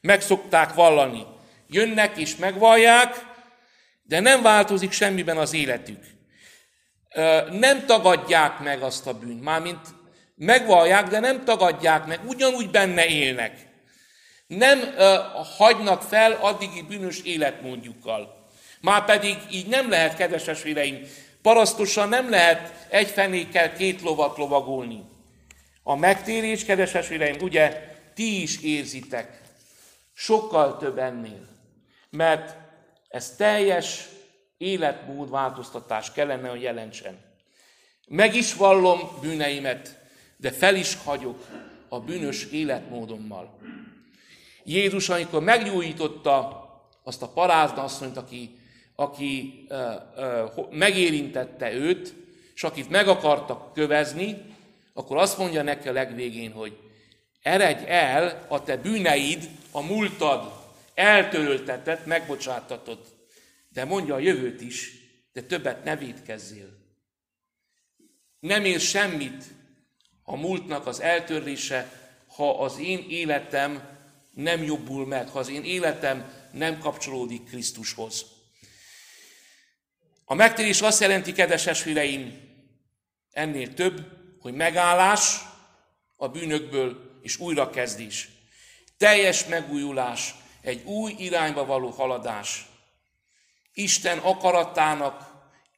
Meg 0.00 0.20
szokták 0.20 0.74
vallani. 0.74 1.38
Jönnek 1.70 2.16
és 2.16 2.36
megvallják, 2.36 3.26
de 4.02 4.20
nem 4.20 4.42
változik 4.42 4.92
semmiben 4.92 5.36
az 5.36 5.52
életük. 5.52 6.04
Nem 7.50 7.86
tagadják 7.86 8.58
meg 8.58 8.82
azt 8.82 9.06
a 9.06 9.18
bűnt. 9.18 9.42
Mármint 9.42 9.80
megvallják, 10.34 11.08
de 11.08 11.18
nem 11.18 11.44
tagadják 11.44 12.06
meg, 12.06 12.20
ugyanúgy 12.26 12.70
benne 12.70 13.06
élnek. 13.06 13.68
Nem 14.46 14.94
hagynak 15.56 16.02
fel 16.02 16.32
addigi 16.32 16.82
bűnös 16.82 17.20
életmódjukkal. 17.22 18.48
Már 18.80 19.04
pedig 19.04 19.36
így 19.50 19.66
nem 19.66 19.90
lehet, 19.90 20.16
kedves 20.16 20.46
esvéreim, 20.46 21.06
parasztosan 21.42 22.08
nem 22.08 22.30
lehet 22.30 22.86
egy 22.88 23.08
fenékkel 23.08 23.72
két 23.72 24.02
lovat 24.02 24.36
lovagolni. 24.36 25.04
A 25.82 25.96
megtérés, 25.96 26.64
kedves 26.64 26.94
esvéreim, 26.94 27.36
ugye 27.40 27.88
ti 28.14 28.42
is 28.42 28.60
érzitek, 28.62 29.40
sokkal 30.14 30.76
több 30.76 30.98
ennél. 30.98 31.48
Mert 32.10 32.56
ez 33.08 33.36
teljes 33.36 34.08
életmód 34.58 35.30
változtatás 35.30 36.12
kellene, 36.12 36.48
hogy 36.48 36.62
jelentsen. 36.62 37.18
Meg 38.08 38.34
is 38.34 38.54
vallom 38.54 39.00
bűneimet, 39.20 39.98
de 40.36 40.50
fel 40.50 40.74
is 40.74 40.96
hagyok 41.04 41.46
a 41.88 42.00
bűnös 42.00 42.44
életmódommal. 42.44 43.58
Jézus, 44.64 45.08
amikor 45.08 45.42
meggyújtotta 45.42 46.68
azt 47.02 47.22
a 47.22 47.28
parázna 47.28 47.82
asszonyt, 47.82 48.16
aki 48.16 48.58
aki 49.00 49.66
megérintette 50.70 51.72
őt, 51.72 52.14
és 52.54 52.62
akit 52.62 52.90
meg 52.90 53.08
akartak 53.08 53.72
kövezni, 53.72 54.36
akkor 54.94 55.16
azt 55.16 55.38
mondja 55.38 55.62
neki 55.62 55.88
a 55.88 55.92
legvégén, 55.92 56.52
hogy 56.52 56.76
eredj 57.42 57.84
el, 57.86 58.46
a 58.48 58.62
te 58.62 58.76
bűneid, 58.76 59.48
a 59.70 59.80
múltad 59.80 60.52
eltöröltetett, 61.00 62.06
megbocsátatott. 62.06 63.06
De 63.68 63.84
mondja 63.84 64.14
a 64.14 64.18
jövőt 64.18 64.60
is, 64.60 64.92
de 65.32 65.42
többet 65.42 65.84
ne 65.84 65.96
védkezzél. 65.96 66.78
Nem 68.40 68.64
ér 68.64 68.80
semmit 68.80 69.44
a 70.22 70.36
múltnak 70.36 70.86
az 70.86 71.00
eltörlése, 71.00 71.92
ha 72.26 72.62
az 72.62 72.78
én 72.78 73.06
életem 73.08 73.98
nem 74.34 74.62
jobbul 74.62 75.06
meg, 75.06 75.28
ha 75.28 75.38
az 75.38 75.48
én 75.48 75.64
életem 75.64 76.48
nem 76.52 76.78
kapcsolódik 76.78 77.44
Krisztushoz. 77.44 78.24
A 80.24 80.34
megtérés 80.34 80.80
azt 80.80 81.00
jelenti, 81.00 81.32
kedves 81.32 81.66
esvéreim, 81.66 82.48
ennél 83.30 83.74
több, 83.74 84.06
hogy 84.40 84.54
megállás 84.54 85.36
a 86.16 86.28
bűnökből 86.28 87.18
és 87.22 87.38
újrakezdés. 87.38 88.28
Teljes 88.96 89.46
megújulás, 89.46 90.34
egy 90.60 90.84
új 90.84 91.14
irányba 91.18 91.64
való 91.64 91.90
haladás. 91.90 92.68
Isten 93.72 94.18
akaratának 94.18 95.30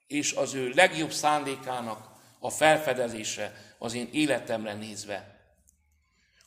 és 0.06 0.32
az 0.32 0.54
ő 0.54 0.68
legjobb 0.68 1.12
szándékának 1.12 2.08
a 2.38 2.50
felfedezése 2.50 3.74
az 3.78 3.94
én 3.94 4.08
életemre 4.12 4.74
nézve. 4.74 5.40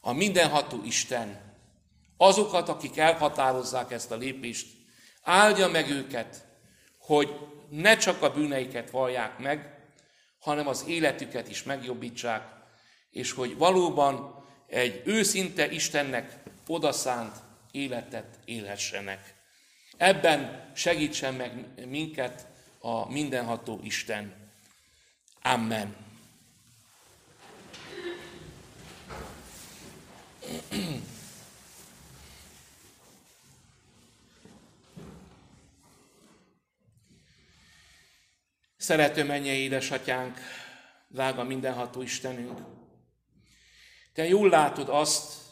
A 0.02 0.14
mindenható 0.14 0.82
Isten 0.84 1.54
azokat, 2.18 2.70
akik 2.70 2.98
elhatározzák 2.98 3.92
ezt 3.92 4.12
a 4.12 4.16
lépést, 4.16 4.68
áldja 5.22 5.68
meg 5.68 5.90
őket, 5.90 6.46
hogy 6.98 7.36
ne 7.70 7.98
csak 7.98 8.22
a 8.22 8.32
bűneiket 8.32 8.90
vallják 8.90 9.38
meg, 9.38 9.80
hanem 10.40 10.68
az 10.68 10.84
életüket 10.88 11.50
is 11.50 11.64
megjobbítsák, 11.64 12.48
és 13.12 13.32
hogy 13.32 13.58
valóban 13.58 14.44
egy 14.68 15.02
őszinte 15.06 15.72
Istennek 15.72 16.44
odaszánt 16.68 17.36
életet 17.76 18.40
élhessenek. 18.46 19.34
Ebben 19.98 20.72
segítsen 20.76 21.34
meg 21.34 21.86
minket 21.88 22.48
a 22.80 23.12
mindenható 23.12 23.80
Isten. 23.84 24.34
Amen. 25.42 25.96
Szerető 38.78 39.24
mennyei 39.24 39.60
édesatyánk, 39.60 40.40
drága 41.08 41.44
mindenható 41.44 42.02
Istenünk, 42.02 42.60
Te 44.14 44.28
jól 44.28 44.50
látod 44.50 44.90
azt, 44.90 45.45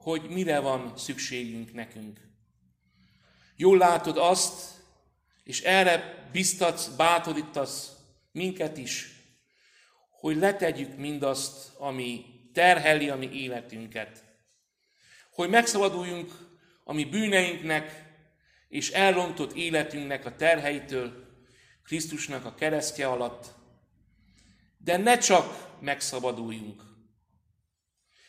hogy 0.00 0.28
mire 0.28 0.58
van 0.58 0.96
szükségünk 0.96 1.72
nekünk. 1.72 2.20
Jól 3.56 3.78
látod 3.78 4.16
azt, 4.16 4.82
és 5.44 5.62
erre 5.62 6.28
biztatsz, 6.32 6.86
bátorítasz 6.86 7.92
minket 8.32 8.76
is, 8.76 9.08
hogy 10.10 10.36
letegyük 10.36 10.96
mindazt, 10.96 11.74
ami 11.78 12.24
terheli 12.52 13.08
a 13.08 13.16
mi 13.16 13.30
életünket. 13.32 14.24
Hogy 15.30 15.48
megszabaduljunk 15.48 16.32
a 16.84 16.92
mi 16.92 17.04
bűneinknek 17.04 18.14
és 18.68 18.90
elrontott 18.90 19.52
életünknek 19.52 20.24
a 20.24 20.36
terheitől 20.36 21.28
Krisztusnak 21.84 22.44
a 22.44 22.54
keresztje 22.54 23.08
alatt, 23.08 23.46
de 24.78 24.96
ne 24.96 25.18
csak 25.18 25.76
megszabaduljunk, 25.80 26.82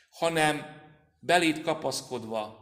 hanem 0.09 0.80
belét 1.23 1.61
kapaszkodva, 1.61 2.59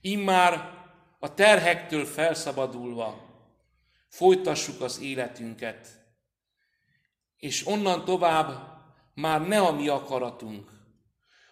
immár 0.00 0.74
a 1.18 1.34
terhektől 1.34 2.04
felszabadulva 2.04 3.24
folytassuk 4.08 4.80
az 4.80 5.00
életünket, 5.00 6.04
és 7.36 7.66
onnan 7.66 8.04
tovább 8.04 8.74
már 9.14 9.46
ne 9.46 9.60
a 9.60 9.72
mi 9.72 9.88
akaratunk, 9.88 10.70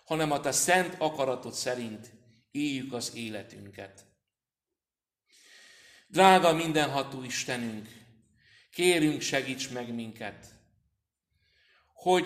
hanem 0.04 0.30
a 0.30 0.40
te 0.40 0.52
szent 0.52 0.94
akaratod 0.98 1.52
szerint 1.52 2.12
éljük 2.50 2.92
az 2.92 3.14
életünket. 3.14 4.06
Drága 6.06 6.52
mindenható 6.52 7.22
Istenünk, 7.22 7.88
kérünk 8.70 9.20
segíts 9.20 9.70
meg 9.70 9.94
minket, 9.94 10.46
hogy 11.92 12.24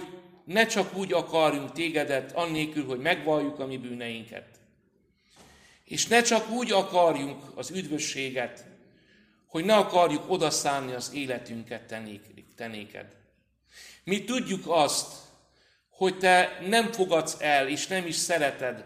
ne 0.49 0.66
csak 0.66 0.96
úgy 0.96 1.12
akarjunk 1.12 1.72
tégedet, 1.72 2.32
annélkül, 2.32 2.86
hogy 2.86 2.99
megvalljuk 2.99 3.59
a 3.59 3.66
mi 3.66 3.76
bűneinket. 3.76 4.46
És 5.84 6.07
ne 6.07 6.22
csak 6.22 6.51
úgy 6.51 6.72
akarjunk 6.72 7.42
az 7.55 7.70
üdvösséget, 7.70 8.64
hogy 9.46 9.64
ne 9.64 9.76
akarjuk 9.76 10.30
odaszánni 10.30 10.92
az 10.92 11.12
életünket 11.14 11.94
tenéked. 12.57 13.07
Mi 14.05 14.24
tudjuk 14.24 14.62
azt, 14.66 15.14
hogy 15.90 16.18
te 16.18 16.59
nem 16.66 16.92
fogadsz 16.92 17.36
el, 17.40 17.68
és 17.68 17.86
nem 17.86 18.07
is 18.07 18.16
szereted 18.16 18.84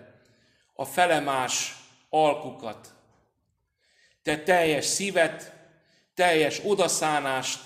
a 0.75 0.85
felemás 0.85 1.75
alkukat. 2.09 2.95
Te 4.23 4.43
teljes 4.43 4.85
szívet, 4.85 5.53
teljes 6.15 6.61
odaszánást, 6.65 7.61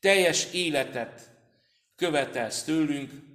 teljes 0.00 0.52
életet 0.52 1.30
követelsz 1.96 2.62
tőlünk, 2.62 3.29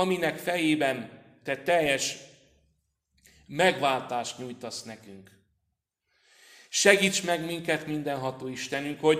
aminek 0.00 0.36
fejében 0.36 1.10
te 1.42 1.56
teljes 1.56 2.16
megváltást 3.46 4.38
nyújtasz 4.38 4.82
nekünk. 4.82 5.30
Segíts 6.68 7.24
meg 7.24 7.44
minket, 7.44 7.86
mindenható 7.86 8.48
Istenünk, 8.48 9.00
hogy 9.00 9.18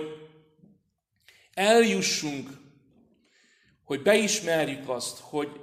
eljussunk, 1.53 2.49
hogy 3.83 4.01
beismerjük 4.01 4.89
azt, 4.89 5.19
hogy 5.19 5.59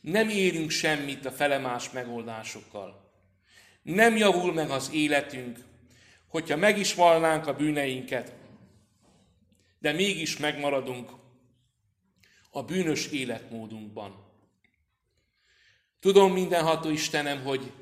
nem 0.00 0.28
érünk 0.28 0.70
semmit 0.70 1.24
a 1.24 1.32
felemás 1.32 1.90
megoldásokkal. 1.90 3.12
Nem 3.82 4.16
javul 4.16 4.52
meg 4.52 4.70
az 4.70 4.90
életünk, 4.92 5.58
hogyha 6.26 6.56
meg 6.56 6.78
is 6.78 6.94
valnánk 6.94 7.46
a 7.46 7.56
bűneinket, 7.56 8.34
de 9.78 9.92
mégis 9.92 10.36
megmaradunk 10.36 11.10
a 12.50 12.62
bűnös 12.62 13.06
életmódunkban. 13.06 14.27
Tudom 16.00 16.32
mindenható 16.32 16.88
Istenem, 16.88 17.42
hogy 17.42 17.72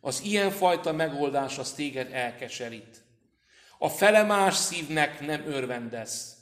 az 0.00 0.22
ilyenfajta 0.22 0.92
megoldás 0.92 1.58
az 1.58 1.72
téged 1.72 2.12
elkeserít. 2.12 3.02
A 3.78 3.88
felemás 3.88 4.54
szívnek 4.54 5.20
nem 5.20 5.46
örvendesz. 5.46 6.36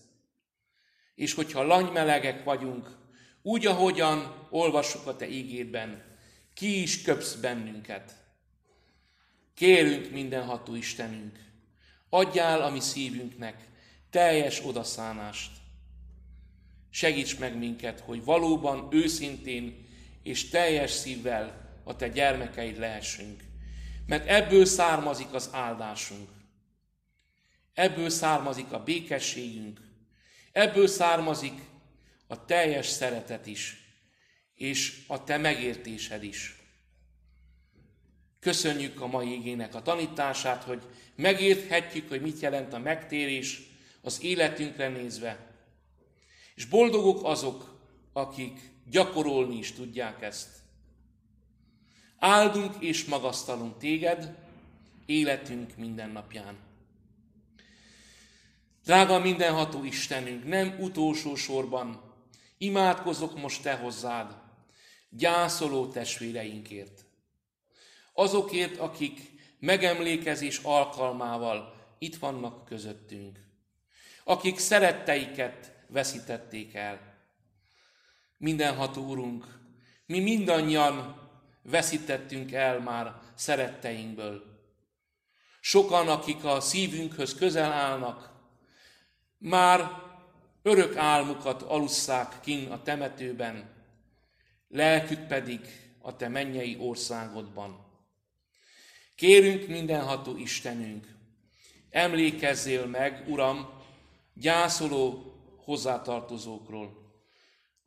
És 1.15 1.35
hogyha 1.35 1.63
lanymelegek 1.63 2.45
vagyunk, 2.45 2.99
úgy, 3.43 3.67
ahogyan 3.67 4.47
olvassuk 4.51 5.07
a 5.07 5.17
te 5.17 5.29
ígédben, 5.29 6.03
ki 6.55 6.83
is 6.83 7.03
köpsz 7.03 7.35
bennünket. 7.35 8.13
Kérünk 9.55 10.11
mindenható 10.11 10.75
Istenünk, 10.75 11.39
adjál 12.09 12.63
a 12.63 12.71
mi 12.71 12.81
szívünknek 12.81 13.69
teljes 14.11 14.65
odaszánást. 14.65 15.51
Segíts 16.91 17.39
meg 17.39 17.59
minket, 17.59 18.01
hogy 18.01 18.25
valóban 18.25 18.89
őszintén 18.91 19.89
és 20.23 20.49
teljes 20.49 20.91
szívvel 20.91 21.71
a 21.85 21.97
te 21.97 22.09
gyermekeid 22.09 22.79
lehessünk. 22.79 23.43
Mert 24.07 24.29
ebből 24.29 24.65
származik 24.65 25.33
az 25.33 25.49
áldásunk. 25.53 26.29
Ebből 27.75 28.11
származik 28.11 28.73
a 28.73 28.83
békességünk. 28.83 29.81
Ebből 30.53 30.87
származik 30.87 31.61
a 32.27 32.45
teljes 32.45 32.87
szeretet 32.87 33.47
is, 33.47 33.77
és 34.55 35.05
a 35.07 35.25
te 35.25 35.37
megértésed 35.37 36.23
is. 36.23 36.59
Köszönjük 38.41 39.01
a 39.01 39.07
mai 39.07 39.33
igének 39.33 39.75
a 39.75 39.83
tanítását, 39.83 40.63
hogy 40.63 40.83
megérthetjük, 41.15 42.09
hogy 42.09 42.21
mit 42.21 42.41
jelent 42.41 42.73
a 42.73 42.79
megtérés 42.79 43.63
az 44.03 44.23
életünkre 44.23 44.89
nézve. 44.89 45.51
És 46.55 46.65
boldogok 46.65 47.25
azok, 47.25 47.81
akik 48.13 48.70
gyakorolni 48.91 49.57
is 49.57 49.73
tudják 49.73 50.23
ezt. 50.23 50.49
Áldunk 52.19 52.75
és 52.79 53.05
magasztalunk 53.05 53.79
téged 53.79 54.37
életünk 55.07 55.77
mindennapján. 55.77 56.57
Drága 58.85 59.19
mindenható 59.19 59.85
Istenünk, 59.85 60.45
nem 60.45 60.77
utolsó 60.79 61.35
sorban 61.35 62.15
imádkozok 62.59 63.41
most 63.41 63.63
Te 63.63 63.75
hozzád, 63.75 64.37
gyászoló 65.09 65.87
testvéreinkért. 65.87 67.05
Azokért, 68.13 68.77
akik 68.79 69.21
megemlékezés 69.59 70.59
alkalmával 70.63 71.75
itt 71.99 72.17
vannak 72.17 72.65
közöttünk. 72.65 73.39
Akik 74.25 74.59
szeretteiket 74.59 75.73
veszítették 75.87 76.75
el. 76.75 77.10
Mindenható 78.41 79.07
Úrunk, 79.07 79.59
mi 80.07 80.21
mindannyian 80.21 81.17
veszítettünk 81.63 82.53
el 82.53 82.79
már 82.79 83.21
szeretteinkből. 83.35 84.43
Sokan, 85.61 86.09
akik 86.09 86.45
a 86.45 86.61
szívünkhöz 86.61 87.35
közel 87.35 87.73
állnak, 87.73 88.31
már 89.39 89.91
örök 90.63 90.97
álmukat 90.97 91.63
alusszák 91.63 92.41
kin 92.41 92.71
a 92.71 92.83
temetőben, 92.83 93.71
lelkük 94.69 95.27
pedig 95.27 95.61
a 95.99 96.17
te 96.17 96.29
mennyei 96.29 96.77
országodban. 96.79 97.87
Kérünk 99.15 99.69
mindenható 99.69 100.37
Istenünk, 100.37 101.07
emlékezzél 101.91 102.87
meg, 102.87 103.25
Uram, 103.29 103.69
gyászoló 104.35 105.35
hozzátartozókról, 105.65 107.00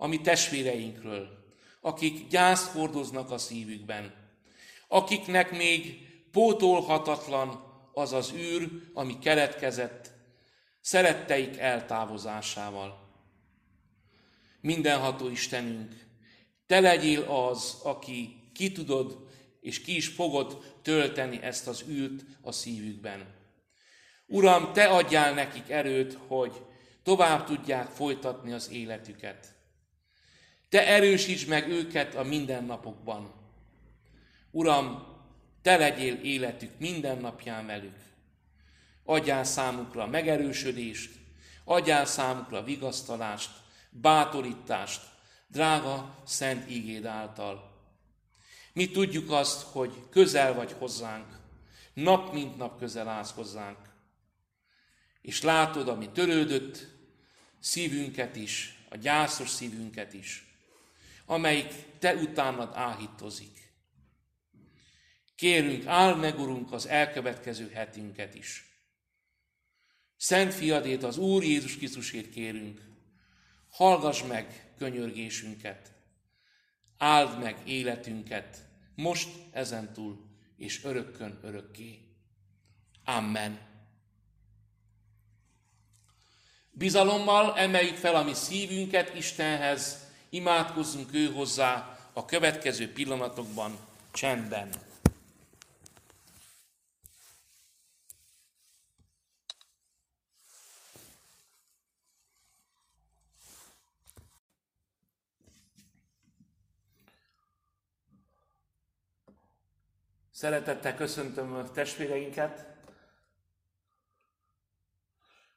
a 0.03 0.07
mi 0.07 0.21
testvéreinkről, 0.21 1.27
akik 1.81 2.27
gyászt 2.27 2.71
hordoznak 2.71 3.31
a 3.31 3.37
szívükben, 3.37 4.13
akiknek 4.87 5.51
még 5.51 6.07
pótolhatatlan 6.31 7.63
az 7.93 8.13
az 8.13 8.33
űr, 8.33 8.69
ami 8.93 9.19
keletkezett 9.19 10.11
szeretteik 10.81 11.57
eltávozásával. 11.57 13.09
Mindenható 14.61 15.29
Istenünk, 15.29 16.07
Te 16.67 16.79
legyél 16.79 17.21
az, 17.21 17.79
aki 17.83 18.49
ki 18.53 18.71
tudod 18.71 19.27
és 19.61 19.81
ki 19.81 19.95
is 19.95 20.07
fogod 20.07 20.77
tölteni 20.81 21.41
ezt 21.41 21.67
az 21.67 21.83
ült 21.87 22.25
a 22.41 22.51
szívükben. 22.51 23.35
Uram, 24.25 24.73
Te 24.73 24.85
adjál 24.85 25.33
nekik 25.33 25.69
erőt, 25.69 26.17
hogy 26.27 26.65
tovább 27.03 27.45
tudják 27.45 27.87
folytatni 27.87 28.51
az 28.51 28.71
életüket. 28.71 29.52
Te 30.73 30.87
erősíts 30.87 31.47
meg 31.47 31.69
őket 31.69 32.15
a 32.15 32.23
mindennapokban. 32.23 33.31
Uram, 34.51 35.05
Te 35.61 35.77
legyél 35.77 36.13
életük 36.13 36.79
minden 36.79 37.17
napján 37.17 37.65
velük. 37.65 37.95
Adjál 39.03 39.43
számukra 39.43 40.07
megerősödést, 40.07 41.11
adjál 41.63 42.05
számukra 42.05 42.63
vigasztalást, 42.63 43.49
bátorítást, 43.89 45.01
drága 45.47 46.23
szent 46.25 46.69
ígéd 46.69 47.05
által. 47.05 47.71
Mi 48.73 48.91
tudjuk 48.91 49.31
azt, 49.31 49.61
hogy 49.61 49.93
közel 50.09 50.53
vagy 50.53 50.75
hozzánk, 50.77 51.27
nap 51.93 52.33
mint 52.33 52.57
nap 52.57 52.79
közel 52.79 53.07
állsz 53.07 53.31
hozzánk. 53.31 53.79
És 55.21 55.41
látod, 55.41 55.87
ami 55.87 56.09
törődött, 56.09 56.87
szívünket 57.59 58.35
is, 58.35 58.77
a 58.89 58.95
gyászos 58.95 59.49
szívünket 59.49 60.13
is, 60.13 60.52
amelyik 61.25 61.99
te 61.99 62.15
utánad 62.15 62.71
áhítozik. 62.73 63.73
Kérünk, 65.35 65.85
áld 65.85 66.19
meg, 66.19 66.39
Urunk, 66.39 66.71
az 66.71 66.87
elkövetkező 66.87 67.69
hetünket 67.69 68.35
is. 68.35 68.65
Szent 70.17 70.53
fiadét, 70.53 71.03
az 71.03 71.17
Úr 71.17 71.43
Jézus 71.43 71.77
Krisztusét 71.77 72.29
kérünk, 72.29 72.81
hallgass 73.69 74.23
meg 74.23 74.73
könyörgésünket, 74.77 75.91
áld 76.97 77.39
meg 77.39 77.57
életünket, 77.65 78.65
most 78.95 79.29
ezentúl 79.51 80.31
és 80.57 80.83
örökkön 80.83 81.39
örökké. 81.41 81.99
Amen. 83.03 83.59
Bizalommal 86.71 87.57
emeljük 87.57 87.95
fel 87.95 88.15
a 88.15 88.23
mi 88.23 88.33
szívünket 88.33 89.15
Istenhez, 89.15 90.02
imádkozzunk 90.33 91.13
ő 91.13 91.31
hozzá 91.31 91.97
a 92.13 92.25
következő 92.25 92.91
pillanatokban 92.91 93.77
csendben. 94.11 94.69
Szeretettel 110.31 110.95
köszöntöm 110.95 111.53
a 111.53 111.71
testvéreinket. 111.71 112.67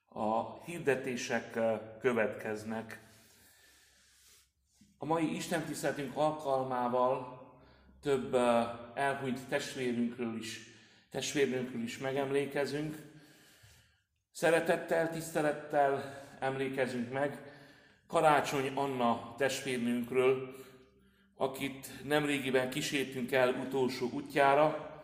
A 0.08 0.62
hirdetések 0.64 1.58
következnek. 2.00 3.05
A 4.98 5.04
mai 5.04 5.34
Isten 5.34 5.64
tiszteletünk 5.64 6.16
alkalmával 6.16 7.44
több 8.02 8.34
elhunyt 8.94 9.40
testvérünkről 9.48 10.36
is, 10.38 10.60
testvérünkről 11.10 11.82
is 11.82 11.98
megemlékezünk. 11.98 12.96
Szeretettel, 14.32 15.10
tisztelettel 15.10 16.22
emlékezünk 16.40 17.12
meg 17.12 17.38
Karácsony 18.06 18.72
Anna 18.74 19.34
testvérnőnkről, 19.38 20.54
akit 21.36 21.90
nemrégiben 22.04 22.70
kísértünk 22.70 23.32
el 23.32 23.48
utolsó 23.48 24.10
útjára, 24.12 24.94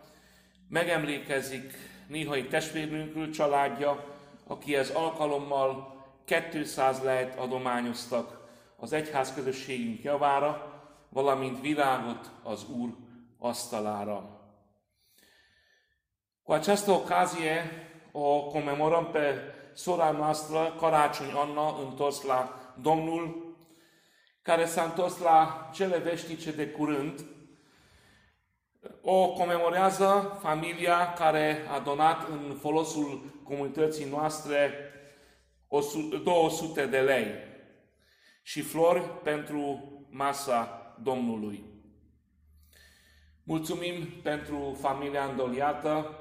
megemlékezik 0.68 1.72
néhai 2.06 2.46
testvérnőnkről 2.46 3.30
családja, 3.30 4.16
akihez 4.46 4.90
alkalommal 4.90 6.00
200 6.50 7.02
lehet 7.02 7.38
adományoztak 7.38 8.41
az 8.82 8.92
egyház 8.92 9.34
közösségünk 9.34 10.02
javára, 10.02 10.80
valamint 11.08 11.60
virágot 11.60 12.30
az 12.42 12.66
Úr 12.68 12.90
asztalára. 13.38 14.40
Cu 16.42 16.52
această 16.52 16.90
ocazie 16.90 17.70
o 18.12 18.46
comemorăm 18.46 19.10
pe 19.10 19.54
sora 19.76 20.10
noastră, 20.10 20.74
Caraciuni 20.78 21.32
Anna, 21.32 21.78
întors 21.88 22.22
la 22.22 22.72
Domnul, 22.80 23.56
care 24.42 24.64
s-a 24.64 24.82
întors 24.82 25.18
la 25.18 25.70
cele 25.74 25.98
veșnice 25.98 26.52
de 26.52 26.68
curând, 26.68 27.24
o 29.02 29.32
comemorează 29.32 30.38
familia 30.40 31.12
care 31.12 31.66
a 31.76 31.78
donat 31.78 32.28
în 32.28 32.56
folosul 32.60 33.40
comunității 33.44 34.10
noastre 34.10 34.72
200 36.24 36.86
de 36.86 37.00
lei 37.00 37.50
și 38.42 38.60
flori 38.60 39.20
pentru 39.22 39.92
masa 40.10 40.96
Domnului. 41.02 41.64
Mulțumim 43.42 44.06
pentru 44.22 44.76
familia 44.80 45.24
îndoliată, 45.24 46.16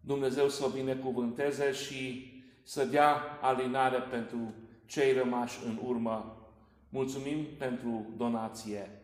Dumnezeu 0.00 0.48
să 0.48 0.64
o 0.64 0.68
binecuvânteze 0.68 1.72
și 1.72 2.32
să 2.62 2.84
dea 2.84 3.38
alinare 3.40 3.98
pentru 3.98 4.54
cei 4.86 5.12
rămași 5.12 5.58
în 5.64 5.78
urmă 5.84 6.38
Mulțumim 6.90 7.46
pentru 7.58 8.14
donácie. 8.16 9.02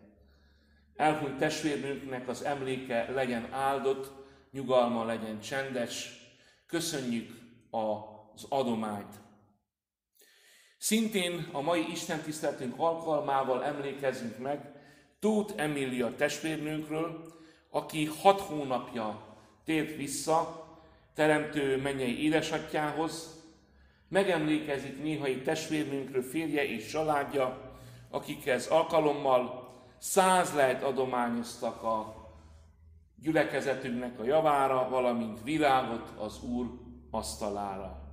Elhunyt 0.97 1.39
testvérnőnknek 1.39 2.29
az 2.29 2.43
emléke 2.43 3.11
legyen 3.15 3.53
áldott, 3.53 4.13
nyugalma 4.51 5.05
legyen 5.05 5.41
csendes. 5.41 6.09
Köszönjük 6.67 7.31
az 7.71 8.47
adományt. 8.49 9.21
Szintén 10.85 11.49
a 11.53 11.61
mai 11.61 11.91
Isten 11.91 12.21
tiszteletünk 12.21 12.75
alkalmával 12.77 13.65
emlékezünk 13.65 14.39
meg 14.39 14.73
Tóth 15.19 15.53
Emília 15.57 16.17
testvérnőnkről, 16.17 17.33
aki 17.71 18.05
hat 18.05 18.41
hónapja 18.41 19.37
tért 19.65 19.97
vissza 19.97 20.67
teremtő 21.15 21.81
mennyei 21.83 22.25
édesatjához, 22.25 23.43
megemlékezik 24.09 25.03
néhai 25.03 25.43
testvérnőnkről 25.43 26.23
férje 26.23 26.65
és 26.69 26.87
családja, 26.87 27.77
akikhez 28.11 28.67
alkalommal 28.67 29.73
száz 29.99 30.55
lehet 30.55 30.83
adományoztak 30.83 31.83
a 31.83 32.15
gyülekezetünknek 33.23 34.19
a 34.19 34.25
javára, 34.25 34.89
valamint 34.89 35.43
virágot 35.43 36.13
az 36.19 36.43
Úr 36.43 36.67
asztalára. 37.11 38.04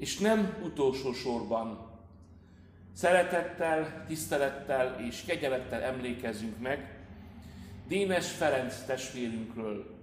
És 0.00 0.18
nem 0.18 0.56
utolsó 0.64 1.12
sorban 1.12 1.90
szeretettel, 2.92 4.04
tisztelettel 4.06 5.00
és 5.06 5.22
kegyelettel 5.26 5.82
emlékezünk 5.82 6.58
meg 6.58 6.98
Dénes 7.88 8.30
Ferenc 8.30 8.84
testvérünkről, 8.86 9.98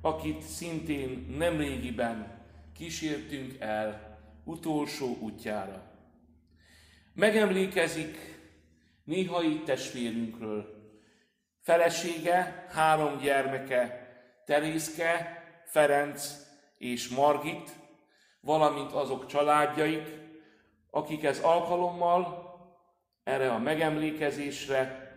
akit 0.00 0.42
szintén 0.42 1.34
nemrégiben 1.38 2.42
kísértünk 2.76 3.56
el 3.58 4.18
utolsó 4.44 5.16
útjára. 5.20 5.82
Megemlékezik 7.14 8.16
néhai 9.04 9.62
testvérünkről. 9.62 10.78
Felesége, 11.60 12.66
három 12.68 13.18
gyermeke, 13.18 14.08
Terészke, 14.46 15.42
Ferenc 15.64 16.36
és 16.78 17.08
Margit, 17.08 17.79
valamint 18.40 18.92
azok 18.92 19.26
családjaik, 19.26 20.18
akik 20.90 21.24
ez 21.24 21.40
alkalommal 21.40 22.54
erre 23.24 23.52
a 23.52 23.58
megemlékezésre 23.58 25.08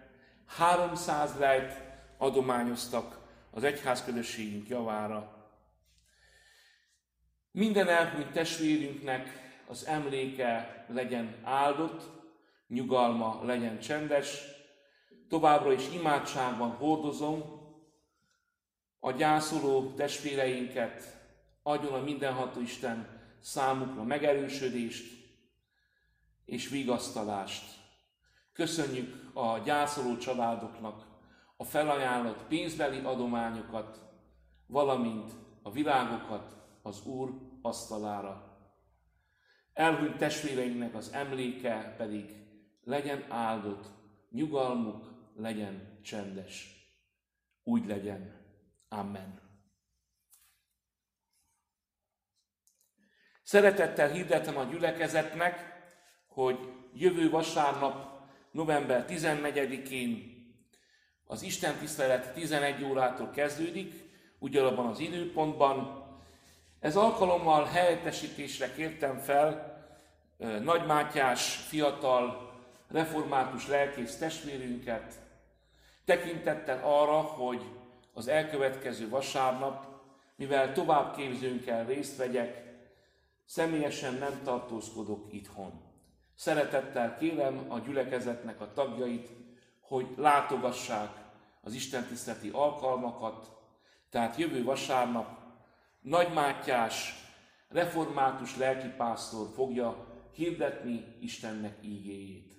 300 0.46 1.38
lejt 1.38 1.82
adományoztak 2.18 3.20
az 3.52 3.64
egyházközösségünk 3.64 4.68
javára. 4.68 5.48
Minden 7.52 7.88
elhunyt 7.88 8.32
testvérünknek 8.32 9.28
az 9.68 9.86
emléke 9.86 10.86
legyen 10.88 11.36
áldott, 11.44 12.10
nyugalma 12.68 13.40
legyen 13.44 13.80
csendes, 13.80 14.44
továbbra 15.30 15.72
is 15.72 15.90
imádságban 15.90 16.72
hordozom 16.72 17.62
a 19.00 19.12
gyászoló 19.12 19.94
testvéreinket, 19.94 21.22
adjon 21.64 21.94
a 21.94 22.04
mindenható 22.04 22.60
Isten 22.60 23.13
számukra 23.44 24.04
megerősödést 24.04 25.26
és 26.46 26.70
vigasztalást. 26.70 27.82
Köszönjük 28.54 29.36
a 29.36 29.58
gyászoló 29.58 30.18
családoknak 30.18 31.06
a 31.58 31.64
felajánlott 31.64 32.44
pénzbeli 32.44 33.00
adományokat, 33.00 34.02
valamint 34.68 35.32
a 35.62 35.72
világokat 35.72 36.56
az 36.82 37.06
Úr 37.06 37.30
asztalára. 37.62 38.58
Elhunyt 39.74 40.18
testvéreinknek 40.18 40.96
az 40.96 41.12
emléke 41.14 41.96
pedig 41.98 42.36
legyen 42.84 43.26
áldott, 43.30 43.86
nyugalmuk 44.30 45.14
legyen 45.36 46.00
csendes. 46.02 46.82
úgy 47.64 47.86
legyen. 47.86 48.42
Amen. 48.90 49.43
Szeretettel 53.44 54.10
hirdetem 54.10 54.58
a 54.58 54.64
gyülekezetnek, 54.64 55.82
hogy 56.28 56.60
jövő 56.94 57.30
vasárnap, 57.30 58.12
november 58.52 59.06
14-én 59.10 60.32
az 61.26 61.42
Isten 61.42 61.76
tisztelet 61.76 62.34
11 62.34 62.84
órától 62.84 63.30
kezdődik, 63.30 63.94
ugyanabban 64.40 64.86
az 64.86 65.00
időpontban. 65.00 66.04
Ez 66.80 66.96
alkalommal 66.96 67.66
helyettesítésre 67.66 68.74
kértem 68.74 69.18
fel 69.18 69.78
Nagy 70.62 70.86
Mátyás 70.86 71.56
fiatal 71.56 72.52
református 72.92 73.68
lelkész 73.68 74.18
testvérünket, 74.18 75.14
tekintettel 76.06 76.80
arra, 76.84 77.22
hogy 77.22 77.62
az 78.14 78.28
elkövetkező 78.28 79.10
vasárnap, 79.10 79.86
mivel 80.36 80.74
továbbképzőnkkel 80.74 81.86
részt 81.86 82.18
vegyek, 82.18 82.73
személyesen 83.46 84.14
nem 84.14 84.42
tartózkodok 84.44 85.34
itthon. 85.34 85.82
Szeretettel 86.36 87.18
kérem 87.18 87.66
a 87.72 87.80
gyülekezetnek 87.80 88.62
a 88.62 88.74
tagjait, 88.74 89.30
hogy 89.80 90.08
látogassák 90.18 91.24
az 91.62 91.74
Isten 91.74 92.08
tiszteleti 92.08 92.50
alkalmakat, 92.50 93.52
tehát 94.10 94.38
jövő 94.38 94.64
vasárnap 94.64 95.42
Nagy 96.02 96.34
Mátyás 96.34 97.14
református 97.68 98.58
lelkipásztor 98.58 99.48
fogja 99.54 100.08
hirdetni 100.32 101.18
Istennek 101.20 101.78
ígéjét. 101.82 102.54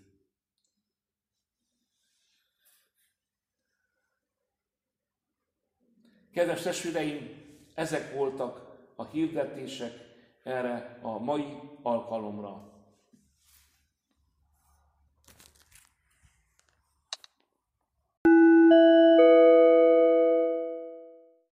Kedves 6.32 6.62
testvéreim, 6.62 7.42
ezek 7.74 8.14
voltak 8.14 8.76
a 8.96 9.04
hirdetések 9.04 10.03
erre 10.44 10.84
a 11.00 11.18
mai 11.18 11.58
alkalomra. 11.82 12.73